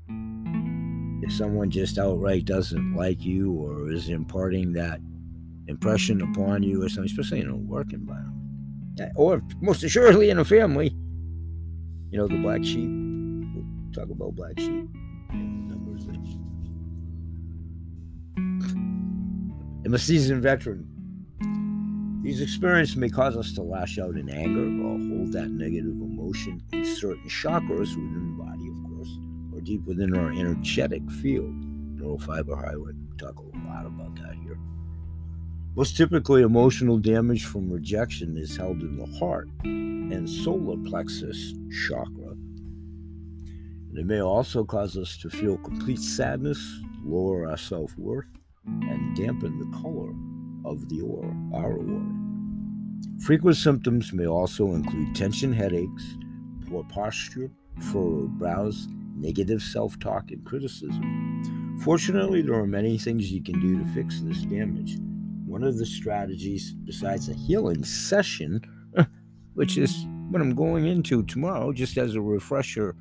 If 1.23 1.33
someone 1.33 1.69
just 1.69 1.97
outright 1.97 2.45
doesn't 2.45 2.95
like 2.95 3.23
you 3.23 3.51
or 3.51 3.91
is 3.91 4.09
imparting 4.09 4.73
that 4.73 4.99
impression 5.67 6.21
upon 6.21 6.63
you 6.63 6.83
or 6.83 6.89
something, 6.89 7.11
especially 7.11 7.41
in 7.41 7.49
a 7.49 7.55
work 7.55 7.93
environment. 7.93 8.35
Or 9.15 9.41
most 9.61 9.83
assuredly 9.83 10.29
in 10.29 10.39
a 10.39 10.45
family. 10.45 10.95
You 12.11 12.17
know, 12.17 12.27
the 12.27 12.37
black 12.37 12.63
sheep. 12.63 12.89
We'll 12.89 13.93
talk 13.93 14.09
about 14.09 14.35
black 14.35 14.59
sheep. 14.59 14.89
I'm 19.89 19.95
a 19.95 19.97
seasoned 19.97 20.43
veteran. 20.43 20.87
These 22.21 22.41
experiences 22.41 22.95
may 22.95 23.09
cause 23.09 23.35
us 23.35 23.53
to 23.53 23.63
lash 23.63 23.97
out 23.97 24.17
in 24.17 24.29
anger 24.29 24.85
or 24.85 24.99
hold 24.99 25.33
that 25.33 25.49
negative 25.49 25.93
emotion 25.93 26.61
in 26.71 26.85
certain 26.85 27.27
chakras 27.27 27.95
within 27.95 28.37
the 28.37 28.43
body, 28.43 28.67
of 28.69 28.83
course, 28.87 29.09
or 29.51 29.61
deep 29.61 29.83
within 29.85 30.15
our 30.15 30.29
energetic 30.29 31.01
field. 31.09 31.55
Neurofiber 31.95 32.55
highway. 32.63 32.91
We 32.93 33.17
talk 33.17 33.39
a 33.39 33.57
lot 33.67 33.87
about 33.87 34.13
that 34.17 34.35
here. 34.43 34.59
Most 35.75 35.97
typically, 35.97 36.43
emotional 36.43 36.99
damage 36.99 37.45
from 37.45 37.71
rejection 37.71 38.37
is 38.37 38.55
held 38.55 38.81
in 38.81 38.95
the 38.95 39.07
heart 39.17 39.49
and 39.63 40.29
solar 40.29 40.77
plexus 40.87 41.55
chakra. 41.87 42.33
And 43.89 43.97
it 43.97 44.05
may 44.05 44.21
also 44.21 44.63
cause 44.63 44.95
us 44.95 45.17
to 45.17 45.31
feel 45.31 45.57
complete 45.57 45.99
sadness, 45.99 46.59
lower 47.03 47.49
our 47.49 47.57
self 47.57 47.97
worth, 47.97 48.29
and 48.89 49.15
dampen 49.15 49.59
the 49.59 49.77
color 49.77 50.13
of 50.65 50.87
the 50.89 51.01
aura, 51.01 51.35
our 51.53 51.73
aura. 51.73 52.19
Frequent 53.21 53.57
symptoms 53.57 54.13
may 54.13 54.27
also 54.27 54.73
include 54.73 55.15
tension 55.15 55.53
headaches, 55.53 56.17
poor 56.67 56.83
posture, 56.85 57.51
furrowed 57.91 58.37
brows, 58.37 58.87
negative 59.15 59.61
self 59.61 59.99
talk, 59.99 60.31
and 60.31 60.45
criticism. 60.45 61.79
Fortunately, 61.83 62.41
there 62.41 62.55
are 62.55 62.67
many 62.67 62.97
things 62.97 63.31
you 63.31 63.41
can 63.43 63.59
do 63.59 63.77
to 63.79 63.85
fix 63.91 64.21
this 64.21 64.41
damage. 64.43 64.97
One 65.45 65.63
of 65.63 65.77
the 65.77 65.85
strategies, 65.85 66.73
besides 66.73 67.29
a 67.29 67.33
healing 67.33 67.83
session, 67.83 68.61
which 69.53 69.77
is 69.77 70.05
what 70.29 70.41
I'm 70.41 70.55
going 70.55 70.85
into 70.85 71.23
tomorrow, 71.23 71.71
just 71.71 71.97
as 71.97 72.15
a 72.15 72.21
refresher 72.21 72.95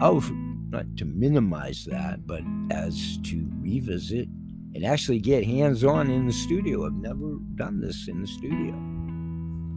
of 0.00 0.30
not 0.70 0.96
to 0.96 1.04
minimize 1.04 1.84
that, 1.84 2.26
but 2.26 2.42
as 2.70 3.18
to 3.24 3.48
revisit 3.60 4.28
and 4.74 4.84
actually 4.84 5.20
get 5.20 5.44
hands 5.44 5.84
on 5.84 6.10
in 6.10 6.26
the 6.26 6.32
studio. 6.32 6.86
I've 6.86 6.92
never 6.94 7.38
done 7.54 7.80
this 7.80 8.08
in 8.08 8.20
the 8.20 8.26
studio 8.26 8.74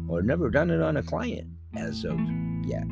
or 0.10 0.22
never 0.22 0.50
done 0.50 0.72
it 0.72 0.82
on 0.82 0.98
a 0.98 1.04
client 1.04 1.48
as 1.76 2.04
of 2.04 2.20
yet. 2.66 2.86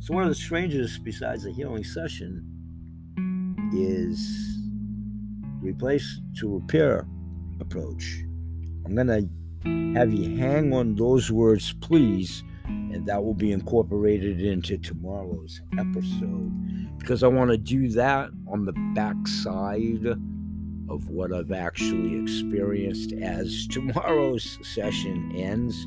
So, 0.00 0.14
one 0.14 0.24
of 0.24 0.28
the 0.28 0.34
strangest, 0.34 1.02
besides 1.02 1.46
a 1.46 1.50
healing 1.50 1.84
session, 1.84 2.44
is 3.74 4.58
replace 5.60 6.20
to 6.38 6.58
repair 6.58 7.06
approach. 7.60 8.22
I'm 8.84 8.94
going 8.94 9.08
to 9.08 9.98
have 9.98 10.12
you 10.12 10.36
hang 10.36 10.72
on 10.72 10.94
those 10.94 11.30
words, 11.30 11.74
please, 11.80 12.44
and 12.64 13.04
that 13.06 13.22
will 13.22 13.34
be 13.34 13.52
incorporated 13.52 14.40
into 14.40 14.78
tomorrow's 14.78 15.60
episode 15.78 16.98
because 16.98 17.22
I 17.22 17.28
want 17.28 17.50
to 17.50 17.58
do 17.58 17.88
that 17.90 18.30
on 18.46 18.64
the 18.64 18.72
backside 18.94 20.06
of 20.88 21.08
what 21.08 21.32
I've 21.32 21.52
actually 21.52 22.20
experienced 22.20 23.12
as 23.12 23.66
tomorrow's 23.70 24.58
session 24.62 25.32
ends. 25.36 25.86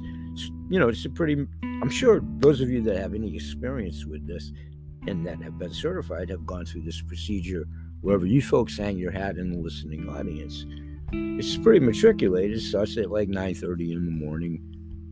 You 0.70 0.80
know, 0.80 0.90
it's 0.90 1.06
a 1.06 1.10
pretty, 1.10 1.46
I'm 1.64 1.90
sure 1.90 2.22
those 2.38 2.62
of 2.62 2.70
you 2.70 2.82
that 2.84 2.98
have 2.98 3.14
any 3.14 3.36
experience 3.36 4.06
with 4.06 4.26
this 4.28 4.52
and 5.08 5.26
that 5.28 5.42
have 5.42 5.58
been 5.58 5.74
certified 5.74 6.30
have 6.30 6.46
gone 6.46 6.66
through 6.66 6.84
this 6.84 7.02
procedure 7.02 7.66
wherever 8.02 8.26
you 8.26 8.42
folks 8.42 8.78
hang 8.78 8.98
your 8.98 9.12
hat 9.12 9.38
in 9.38 9.52
the 9.52 9.58
listening 9.58 10.08
audience 10.10 10.66
it's 11.14 11.58
pretty 11.58 11.80
matriculated. 11.80 12.62
Starts 12.62 12.98
at 12.98 13.12
like 13.12 13.30
9:30 13.30 13.94
in 13.94 14.06
the 14.06 14.12
morning, 14.12 14.62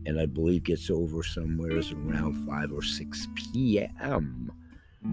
and 0.06 0.18
I 0.18 0.26
believe 0.26 0.64
gets 0.64 0.90
over 0.90 1.22
somewhere 1.22 1.72
around 1.72 2.46
5 2.46 2.72
or 2.72 2.82
6 2.82 3.28
p.m. 3.34 4.52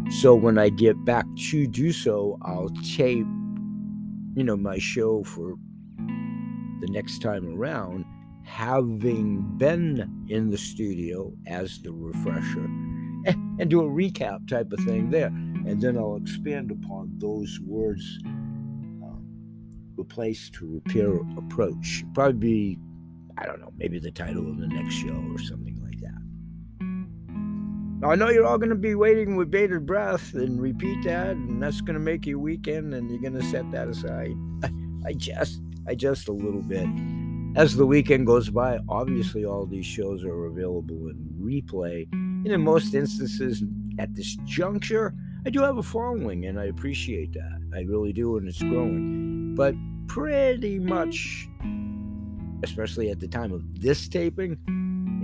So 0.09 0.35
when 0.35 0.57
I 0.57 0.69
get 0.69 1.03
back 1.05 1.25
to 1.49 1.67
do 1.67 1.91
so, 1.91 2.37
I'll 2.41 2.69
tape, 2.95 3.25
you 4.37 4.43
know, 4.43 4.55
my 4.55 4.77
show 4.77 5.23
for 5.23 5.55
the 6.79 6.87
next 6.91 7.23
time 7.23 7.55
around, 7.55 8.05
having 8.45 9.41
been 9.57 10.27
in 10.29 10.51
the 10.51 10.57
studio 10.59 11.33
as 11.47 11.81
the 11.81 11.91
refresher, 11.91 12.65
and 13.25 13.67
do 13.67 13.81
a 13.81 13.89
recap 13.89 14.47
type 14.47 14.71
of 14.71 14.79
thing 14.81 15.09
there, 15.09 15.29
and 15.65 15.81
then 15.81 15.97
I'll 15.97 16.17
expand 16.17 16.69
upon 16.69 17.13
those 17.17 17.59
words 17.65 18.19
um, 18.25 19.25
replace 19.97 20.51
to 20.51 20.81
repair 20.85 21.15
approach. 21.35 22.03
Probably 22.13 22.33
be, 22.33 22.79
I 23.39 23.47
don't 23.47 23.59
know, 23.59 23.73
maybe 23.75 23.97
the 23.97 24.11
title 24.11 24.47
of 24.47 24.59
the 24.59 24.67
next 24.67 24.93
show 24.93 25.19
or 25.31 25.39
something. 25.39 25.66
Now, 27.99 28.11
I 28.11 28.15
know 28.15 28.29
you're 28.29 28.45
all 28.45 28.59
going 28.59 28.69
to 28.69 28.75
be 28.75 28.93
waiting 28.93 29.37
with 29.37 29.49
bated 29.49 29.87
breath 29.87 30.35
and 30.35 30.61
repeat 30.61 31.03
that, 31.05 31.31
and 31.31 31.61
that's 31.61 31.81
going 31.81 31.95
to 31.95 31.99
make 31.99 32.27
your 32.27 32.37
weekend, 32.37 32.93
and 32.93 33.09
you're 33.09 33.19
going 33.19 33.33
to 33.33 33.41
set 33.49 33.71
that 33.71 33.87
aside. 33.87 34.35
I 35.05 35.13
just, 35.13 35.61
I 35.87 35.95
just 35.95 36.27
a 36.27 36.31
little 36.31 36.61
bit. 36.61 36.87
As 37.55 37.75
the 37.75 37.87
weekend 37.87 38.27
goes 38.27 38.51
by, 38.51 38.77
obviously 38.87 39.45
all 39.45 39.65
these 39.65 39.87
shows 39.87 40.23
are 40.23 40.45
available 40.45 41.09
in 41.09 41.17
replay. 41.41 42.07
And 42.11 42.45
in 42.45 42.61
most 42.61 42.93
instances, 42.93 43.63
at 43.97 44.13
this 44.13 44.37
juncture, 44.45 45.15
I 45.47 45.49
do 45.49 45.61
have 45.61 45.79
a 45.79 45.83
following, 45.83 46.45
and 46.45 46.59
I 46.59 46.65
appreciate 46.65 47.33
that. 47.33 47.59
I 47.73 47.79
really 47.81 48.13
do, 48.13 48.37
and 48.37 48.47
it's 48.47 48.61
growing. 48.61 49.55
But 49.55 49.73
pretty 50.07 50.77
much, 50.77 51.49
especially 52.63 53.09
at 53.09 53.19
the 53.19 53.27
time 53.27 53.51
of 53.51 53.63
this 53.81 54.07
taping, 54.07 54.59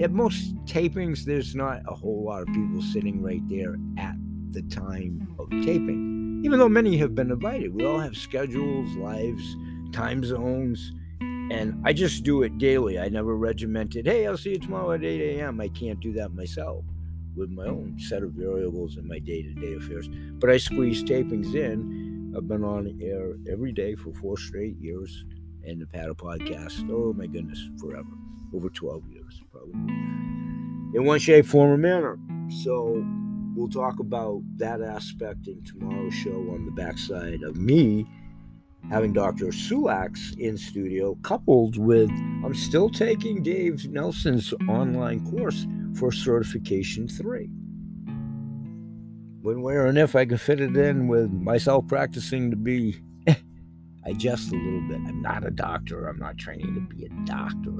at 0.01 0.11
most 0.11 0.55
tapings, 0.65 1.23
there's 1.23 1.55
not 1.55 1.81
a 1.87 1.93
whole 1.93 2.23
lot 2.25 2.41
of 2.41 2.47
people 2.47 2.81
sitting 2.81 3.21
right 3.21 3.41
there 3.47 3.77
at 3.97 4.15
the 4.51 4.61
time 4.63 5.27
hmm. 5.35 5.41
of 5.41 5.49
taping. 5.63 6.41
even 6.45 6.59
though 6.59 6.69
many 6.69 6.97
have 6.97 7.15
been 7.15 7.31
invited. 7.31 7.73
We 7.73 7.85
all 7.85 7.99
have 7.99 8.17
schedules, 8.17 8.95
lives, 8.97 9.55
time 9.91 10.23
zones, 10.23 10.91
and 11.21 11.79
I 11.85 11.93
just 11.93 12.23
do 12.23 12.43
it 12.43 12.57
daily. 12.57 12.99
I 12.99 13.09
never 13.09 13.35
regimented, 13.35 14.07
hey, 14.07 14.27
I'll 14.27 14.37
see 14.37 14.51
you 14.51 14.59
tomorrow 14.59 14.91
at 14.93 15.03
8 15.03 15.37
a.m. 15.37 15.61
I 15.61 15.69
can't 15.69 15.99
do 15.99 16.13
that 16.13 16.33
myself 16.33 16.83
with 17.35 17.49
my 17.49 17.65
own 17.65 17.97
set 17.99 18.23
of 18.23 18.31
variables 18.31 18.97
in 18.97 19.07
my 19.07 19.19
day 19.19 19.41
to 19.41 19.53
day 19.53 19.73
affairs. 19.75 20.09
But 20.33 20.49
I 20.49 20.57
squeeze 20.57 21.03
tapings 21.03 21.55
in. 21.55 22.33
I've 22.35 22.47
been 22.47 22.63
on 22.63 22.99
air 23.01 23.35
every 23.51 23.71
day 23.71 23.95
for 23.95 24.13
four 24.13 24.37
straight 24.37 24.77
years 24.79 25.25
and 25.65 25.79
have 25.81 25.91
had 25.91 26.09
a 26.09 26.13
podcast, 26.13 26.89
oh 26.91 27.13
my 27.13 27.27
goodness, 27.27 27.59
forever. 27.79 28.09
Over 28.53 28.69
12 28.69 29.07
years, 29.07 29.12
probably. 29.51 29.73
In 30.95 31.05
one 31.05 31.19
shape, 31.19 31.45
form, 31.45 31.71
or 31.71 31.77
manner. 31.77 32.17
So 32.63 33.03
we'll 33.55 33.69
talk 33.69 33.99
about 33.99 34.41
that 34.57 34.81
aspect 34.81 35.47
in 35.47 35.63
tomorrow's 35.63 36.13
show 36.13 36.49
on 36.53 36.65
the 36.65 36.71
backside 36.71 37.43
of 37.43 37.55
me 37.55 38.07
having 38.89 39.13
Dr. 39.13 39.47
Sulax 39.47 40.38
in 40.38 40.57
studio, 40.57 41.15
coupled 41.23 41.77
with 41.77 42.09
I'm 42.43 42.53
still 42.53 42.89
taking 42.89 43.41
Dave 43.41 43.88
Nelson's 43.89 44.53
online 44.67 45.25
course 45.31 45.65
for 45.97 46.11
certification 46.11 47.07
three. 47.07 47.49
When, 49.41 49.61
where, 49.61 49.88
and 49.88 49.97
if 49.97 50.15
I 50.15 50.25
can 50.25 50.38
fit 50.38 50.61
it 50.61 50.75
in 50.75 51.07
with 51.07 51.31
myself 51.31 51.88
practicing 51.88 52.49
to 52.51 52.57
be, 52.57 53.01
I 54.05 54.13
just 54.13 54.51
a 54.51 54.55
little 54.55 54.88
bit. 54.88 54.99
I'm 55.07 55.21
not 55.21 55.45
a 55.45 55.51
doctor. 55.51 56.07
I'm 56.07 56.17
not 56.17 56.38
training 56.38 56.73
to 56.75 56.95
be 56.95 57.05
a 57.05 57.09
doctor. 57.25 57.71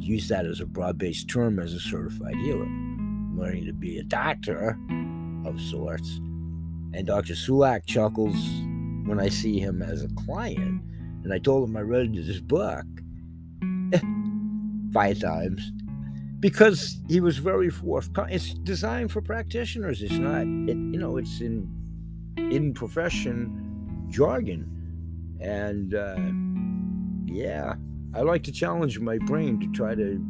Use 0.00 0.28
that 0.28 0.46
as 0.46 0.60
a 0.60 0.66
broad 0.66 0.98
based 0.98 1.28
term 1.28 1.58
as 1.58 1.74
a 1.74 1.80
certified 1.80 2.34
healer. 2.36 2.64
I'm 2.64 3.38
learning 3.38 3.66
to 3.66 3.72
be 3.72 3.98
a 3.98 4.02
doctor 4.02 4.78
of 5.44 5.60
sorts. 5.60 6.16
And 6.92 7.06
Dr. 7.06 7.34
Sulak 7.34 7.86
chuckles 7.86 8.34
when 9.06 9.20
I 9.20 9.28
see 9.28 9.58
him 9.58 9.82
as 9.82 10.02
a 10.02 10.08
client. 10.26 10.82
And 11.22 11.32
I 11.32 11.38
told 11.38 11.68
him 11.68 11.76
I 11.76 11.80
read 11.80 12.14
his 12.14 12.40
book 12.40 12.84
five 14.92 15.20
times 15.20 15.70
because 16.40 16.98
he 17.08 17.20
was 17.20 17.38
very 17.38 17.70
forthcoming. 17.70 18.34
It's 18.34 18.54
designed 18.54 19.12
for 19.12 19.20
practitioners. 19.20 20.02
It's 20.02 20.14
not, 20.14 20.42
it, 20.42 20.76
you 20.76 20.98
know, 20.98 21.18
it's 21.18 21.40
in 21.40 21.68
in 22.36 22.72
profession 22.74 24.06
jargon, 24.08 24.66
and 25.40 25.94
uh, 25.94 26.16
yeah, 27.32 27.74
I 28.14 28.22
like 28.22 28.42
to 28.44 28.52
challenge 28.52 28.98
my 28.98 29.18
brain 29.18 29.60
to 29.60 29.70
try 29.72 29.94
to 29.94 30.24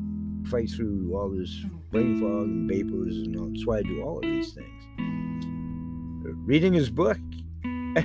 fight 0.51 0.71
through 0.71 1.11
all 1.15 1.31
this 1.31 1.65
brain 1.91 2.21
fog 2.21 2.47
and 2.47 2.69
vapors, 2.69 3.17
and 3.17 3.37
all. 3.39 3.47
that's 3.47 3.67
why 3.67 3.79
I 3.79 3.83
do 3.83 4.03
all 4.03 4.19
of 4.19 4.23
these 4.23 4.53
things. 4.53 4.85
Reading 6.47 6.73
his 6.73 6.91
book 6.91 7.19
eh, 7.65 8.05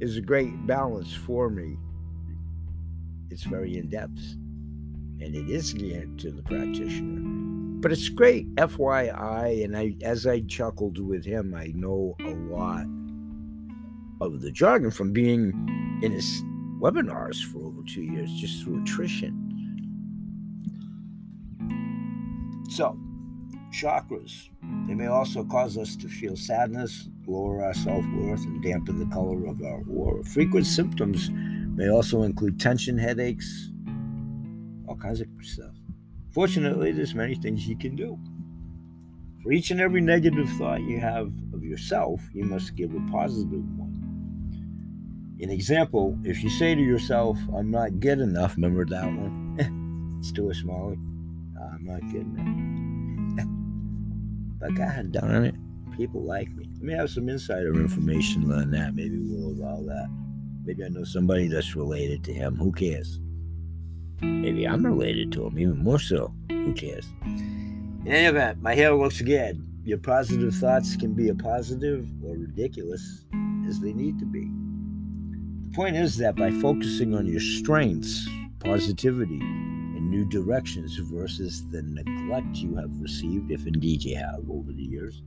is 0.00 0.16
a 0.16 0.20
great 0.20 0.66
balance 0.66 1.14
for 1.14 1.48
me. 1.48 1.76
It's 3.30 3.44
very 3.44 3.76
in 3.76 3.88
depth 3.88 4.36
and 5.20 5.34
it 5.34 5.48
is 5.48 5.72
geared 5.72 6.18
to 6.18 6.30
the 6.30 6.42
practitioner. 6.42 7.20
But 7.80 7.92
it's 7.92 8.08
great, 8.08 8.54
FYI. 8.56 9.64
And 9.64 9.76
I, 9.76 9.94
as 10.02 10.26
I 10.26 10.40
chuckled 10.40 10.98
with 10.98 11.24
him, 11.24 11.54
I 11.54 11.72
know 11.74 12.16
a 12.20 12.30
lot 12.30 12.86
of 14.20 14.40
the 14.40 14.50
jargon 14.50 14.90
from 14.90 15.12
being 15.12 15.52
in 16.02 16.12
his 16.12 16.42
webinars 16.80 17.42
for 17.44 17.58
over 17.64 17.82
two 17.86 18.02
years, 18.02 18.30
just 18.34 18.62
through 18.62 18.82
attrition. 18.82 19.42
So, 22.68 22.98
chakras. 23.70 24.48
They 24.86 24.94
may 24.94 25.06
also 25.06 25.44
cause 25.44 25.76
us 25.78 25.96
to 25.96 26.08
feel 26.08 26.36
sadness, 26.36 27.08
lower 27.26 27.64
our 27.64 27.74
self 27.74 28.04
worth, 28.14 28.44
and 28.44 28.62
dampen 28.62 28.98
the 28.98 29.14
color 29.14 29.46
of 29.46 29.62
our 29.62 29.82
aura. 29.90 30.24
Frequent 30.24 30.66
symptoms 30.66 31.30
may 31.30 31.88
also 31.88 32.22
include 32.22 32.58
tension, 32.58 32.96
headaches, 32.96 33.70
all 34.88 34.96
kinds 34.96 35.20
of 35.20 35.28
stuff. 35.42 35.74
Fortunately, 36.32 36.92
there's 36.92 37.14
many 37.14 37.34
things 37.34 37.66
you 37.66 37.76
can 37.76 37.96
do. 37.96 38.18
For 39.42 39.52
each 39.52 39.70
and 39.70 39.80
every 39.80 40.00
negative 40.00 40.48
thought 40.58 40.80
you 40.80 40.98
have 41.00 41.32
of 41.54 41.62
yourself, 41.62 42.20
you 42.32 42.44
must 42.44 42.74
give 42.74 42.94
a 42.94 43.00
positive 43.10 43.64
one. 43.78 43.85
An 45.38 45.50
example, 45.50 46.18
if 46.24 46.42
you 46.42 46.48
say 46.48 46.74
to 46.74 46.80
yourself, 46.80 47.38
I'm 47.54 47.70
not 47.70 48.00
good 48.00 48.20
enough, 48.20 48.56
remember 48.56 48.86
that 48.86 49.04
one? 49.04 50.16
it's 50.18 50.32
too 50.32 50.52
small. 50.54 50.92
I'm 50.92 51.84
not 51.84 52.00
good 52.10 52.22
enough. 52.22 53.46
but 54.60 54.74
God 54.74 55.12
darn 55.12 55.44
it, 55.44 55.54
people 55.96 56.22
like 56.22 56.48
me. 56.52 56.66
Let 56.76 56.82
me 56.82 56.94
have 56.94 57.10
some 57.10 57.28
insider 57.28 57.74
information 57.74 58.50
on 58.50 58.70
that. 58.70 58.94
Maybe 58.94 59.18
we'll 59.18 59.50
allow 59.50 59.82
that. 59.82 60.08
Maybe 60.64 60.82
I 60.84 60.88
know 60.88 61.04
somebody 61.04 61.48
that's 61.48 61.76
related 61.76 62.24
to 62.24 62.32
him. 62.32 62.56
Who 62.56 62.72
cares? 62.72 63.20
Maybe 64.22 64.66
I'm 64.66 64.86
related 64.86 65.32
to 65.32 65.46
him, 65.46 65.58
even 65.58 65.84
more 65.84 65.98
so. 65.98 66.34
Who 66.48 66.72
cares? 66.72 67.06
In 67.24 68.08
any 68.08 68.26
event, 68.26 68.62
my 68.62 68.74
hair 68.74 68.94
looks 68.94 69.20
good. 69.20 69.62
Your 69.84 69.98
positive 69.98 70.54
thoughts 70.54 70.96
can 70.96 71.12
be 71.12 71.28
a 71.28 71.34
positive 71.34 72.08
or 72.24 72.36
ridiculous 72.36 73.26
as 73.68 73.80
they 73.80 73.92
need 73.92 74.18
to 74.18 74.24
be. 74.24 74.50
Point 75.76 75.94
is 75.94 76.16
that 76.16 76.36
by 76.36 76.50
focusing 76.52 77.14
on 77.14 77.26
your 77.26 77.38
strengths, 77.38 78.26
positivity, 78.60 79.40
and 79.40 80.10
new 80.10 80.24
directions 80.24 80.96
versus 80.96 81.66
the 81.70 81.82
neglect 81.82 82.56
you 82.56 82.76
have 82.76 82.98
received, 82.98 83.50
if 83.50 83.66
indeed 83.66 84.02
you 84.02 84.16
have 84.16 84.40
over 84.48 84.72
the 84.72 84.82
years, 84.82 85.20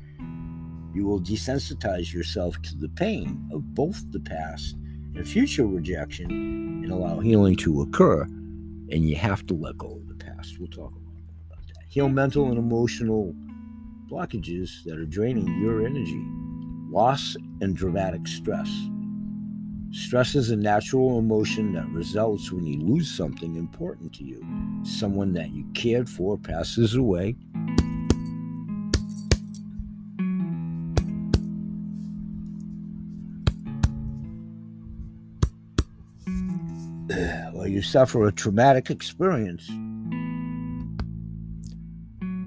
you 0.91 1.05
will 1.05 1.21
desensitize 1.21 2.11
yourself 2.11 2.59
to 2.63 2.75
the 2.75 2.89
pain 2.89 3.47
of 3.53 3.75
both 3.75 4.11
the 4.11 4.19
past 4.21 4.75
and 5.13 5.27
future 5.27 5.67
rejection 5.67 6.31
and 6.31 6.91
allow 6.91 7.19
healing 7.19 7.55
to 7.57 7.81
occur 7.81 8.23
and 8.23 9.07
you 9.07 9.15
have 9.15 9.45
to 9.45 9.53
let 9.53 9.77
go 9.77 9.97
of 9.97 10.07
the 10.07 10.15
past. 10.15 10.57
We'll 10.57 10.67
talk 10.67 10.95
a 10.95 11.13
lot 11.13 11.21
about 11.45 11.67
that. 11.67 11.83
Heal 11.89 12.09
mental 12.09 12.47
and 12.47 12.57
emotional 12.57 13.35
blockages 14.09 14.83
that 14.85 14.97
are 14.97 15.05
draining 15.05 15.61
your 15.61 15.85
energy, 15.85 16.25
loss, 16.91 17.37
and 17.61 17.75
dramatic 17.75 18.27
stress. 18.27 18.67
Stress 19.91 20.35
is 20.35 20.51
a 20.51 20.55
natural 20.55 21.17
emotion 21.17 21.73
that 21.73 21.89
results 21.89 22.51
when 22.51 22.63
you 22.63 22.79
lose 22.79 23.09
something 23.09 23.55
important 23.55 24.13
to 24.13 24.23
you. 24.23 24.45
Someone 24.83 25.33
that 25.33 25.49
you 25.49 25.65
cared 25.73 26.07
for 26.07 26.37
passes 26.37 26.93
away. 26.93 27.35
or 37.55 37.67
you 37.67 37.81
suffer 37.81 38.27
a 38.27 38.31
traumatic 38.31 38.91
experience 38.91 39.67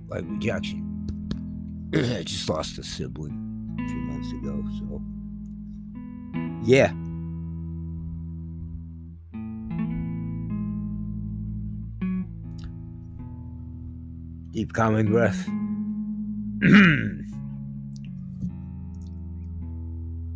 like 0.08 0.24
rejection. 0.28 0.80
I 1.94 2.22
just 2.22 2.48
lost 2.48 2.78
a 2.78 2.84
sibling 2.84 3.76
a 3.80 3.88
few 3.88 3.98
months 3.98 4.30
ago, 4.30 4.64
so 4.78 5.02
yeah. 6.64 6.92
Deep 14.52 14.72
calming 14.74 15.10
breath. 15.10 15.46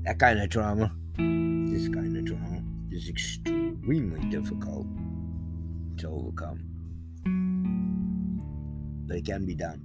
that 0.04 0.18
kind 0.18 0.40
of 0.40 0.48
trauma, 0.48 0.90
this 1.18 1.88
kind 1.88 2.16
of 2.16 2.24
trauma, 2.24 2.62
is 2.90 3.10
extremely 3.10 4.20
difficult 4.30 4.86
to 5.98 6.08
overcome. 6.08 6.62
But 9.06 9.18
it 9.18 9.26
can 9.26 9.44
be 9.44 9.54
done. 9.54 9.82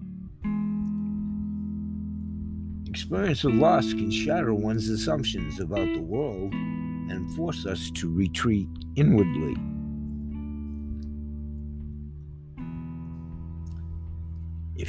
Experience 2.88 3.44
of 3.44 3.54
loss 3.54 3.92
can 3.92 4.10
shatter 4.10 4.54
one's 4.54 4.88
assumptions 4.88 5.60
about 5.60 5.94
the 5.94 6.02
world 6.02 6.54
and 6.54 7.36
force 7.36 7.66
us 7.66 7.92
to 7.96 8.10
retreat 8.10 8.70
inwardly. 8.96 9.58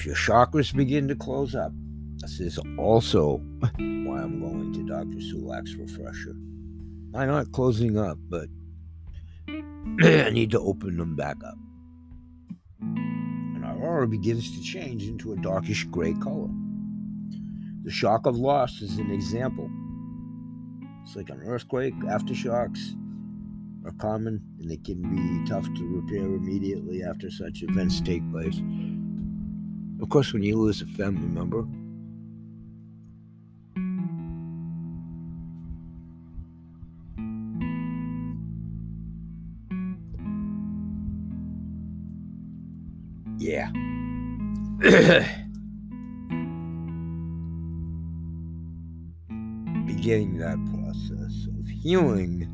Your 0.04 0.16
chakras 0.16 0.74
begin 0.74 1.06
to 1.08 1.14
close 1.14 1.54
up, 1.54 1.72
this 2.22 2.40
is 2.40 2.58
also 2.78 3.36
why 3.58 4.20
I'm 4.20 4.40
going 4.40 4.72
to 4.74 4.86
Dr. 4.86 5.18
Sulak's 5.18 5.74
refresher. 5.74 6.34
I'm 7.14 7.28
not 7.28 7.52
closing 7.52 7.98
up, 7.98 8.18
but 8.28 8.48
I 9.48 10.30
need 10.30 10.50
to 10.52 10.60
open 10.60 10.96
them 10.96 11.14
back 11.14 11.36
up. 11.44 11.58
And 12.80 13.64
our 13.64 13.76
aura 13.76 14.08
begins 14.08 14.56
to 14.56 14.62
change 14.62 15.04
into 15.04 15.32
a 15.32 15.36
darkish 15.36 15.84
gray 15.84 16.14
color. 16.14 16.50
The 17.84 17.90
shock 17.90 18.26
of 18.26 18.36
loss 18.36 18.82
is 18.82 18.98
an 18.98 19.10
example. 19.10 19.68
It's 21.04 21.16
like 21.16 21.28
an 21.28 21.42
earthquake, 21.44 21.94
aftershocks 22.04 22.96
are 23.84 23.92
common 23.98 24.40
and 24.60 24.70
they 24.70 24.76
can 24.76 25.02
be 25.02 25.50
tough 25.50 25.64
to 25.64 25.86
repair 25.86 26.24
immediately 26.24 27.02
after 27.02 27.30
such 27.30 27.62
events 27.62 28.00
take 28.00 28.28
place. 28.30 28.60
Of 30.02 30.08
course, 30.08 30.32
when 30.32 30.42
you 30.42 30.58
lose 30.58 30.82
a 30.82 30.86
family 30.86 31.28
member, 31.28 31.64
yeah. 43.38 43.70
Beginning 49.86 50.38
that 50.38 50.58
process 50.74 51.46
of 51.46 51.68
healing, 51.68 52.48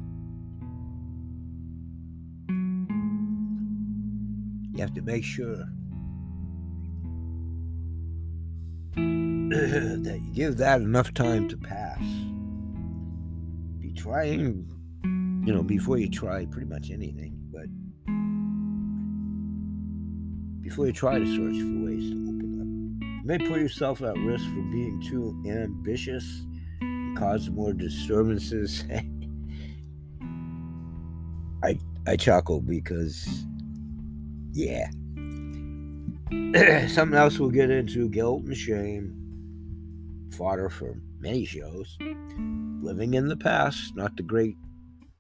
you 4.75 4.81
have 4.83 4.93
to 4.93 5.01
make 5.01 5.25
sure 5.25 5.65
that 10.05 10.21
you 10.23 10.33
give 10.33 10.57
that 10.59 10.81
enough 10.81 11.13
time 11.15 11.49
to 11.49 11.57
pass. 11.57 11.99
Be 13.81 13.93
trying, 13.93 14.71
you 15.45 15.53
know, 15.53 15.65
before 15.65 15.99
you 15.99 16.09
try 16.09 16.47
pretty 16.47 16.69
much 16.69 16.93
anything, 16.93 17.37
but 17.51 17.67
before 20.63 20.87
you 20.87 20.93
try 20.93 21.19
to 21.19 21.27
search 21.27 21.61
for 21.61 21.85
ways 21.85 22.09
to 22.09 22.15
open 22.15 22.61
up, 22.61 22.69
you 23.03 23.25
may 23.25 23.39
put 23.39 23.59
yourself 23.59 24.01
at 24.03 24.17
risk 24.19 24.45
for 24.45 24.63
being 24.71 25.03
too 25.05 25.43
ambitious 25.49 26.47
and 26.81 27.19
cause 27.19 27.51
more 27.51 27.73
disturbances. 27.73 28.85
I 31.65 31.77
I 32.07 32.15
chuckle 32.15 32.61
because 32.61 33.45
yeah. 34.53 34.89
Something 36.87 37.19
else 37.19 37.41
we'll 37.41 37.51
get 37.51 37.71
into 37.71 38.09
guilt 38.09 38.45
and 38.45 38.57
shame 38.57 39.28
fodder 40.35 40.71
for 40.71 40.97
many 41.19 41.45
shows. 41.45 41.97
Living 42.81 43.15
in 43.15 43.29
the 43.29 43.37
past, 43.37 43.95
not 43.97 44.17
the 44.17 44.23
great 44.23 44.57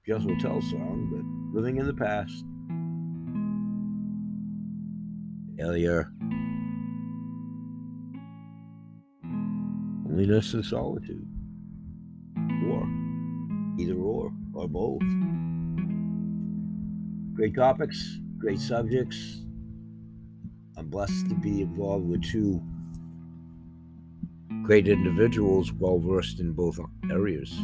Jethro 0.06 0.34
Tull 0.38 0.62
song, 0.62 1.08
but 1.12 1.58
living 1.58 1.76
in 1.76 1.86
the 1.86 1.94
past. 1.94 2.44
Failure. 5.58 6.10
Loneliness 10.06 10.54
and 10.54 10.64
solitude. 10.64 11.26
Or 12.66 12.88
either 13.78 13.94
or, 13.94 14.32
or 14.54 14.68
both. 14.68 15.02
Great 17.34 17.54
topics, 17.54 18.18
great 18.38 18.58
subjects. 18.58 19.44
I'm 20.76 20.88
blessed 20.88 21.28
to 21.28 21.34
be 21.34 21.62
involved 21.62 22.08
with 22.08 22.24
two 22.24 22.62
great 24.68 24.86
individuals 24.86 25.72
well 25.72 25.98
versed 25.98 26.40
in 26.40 26.52
both 26.52 26.78
areas. 27.10 27.58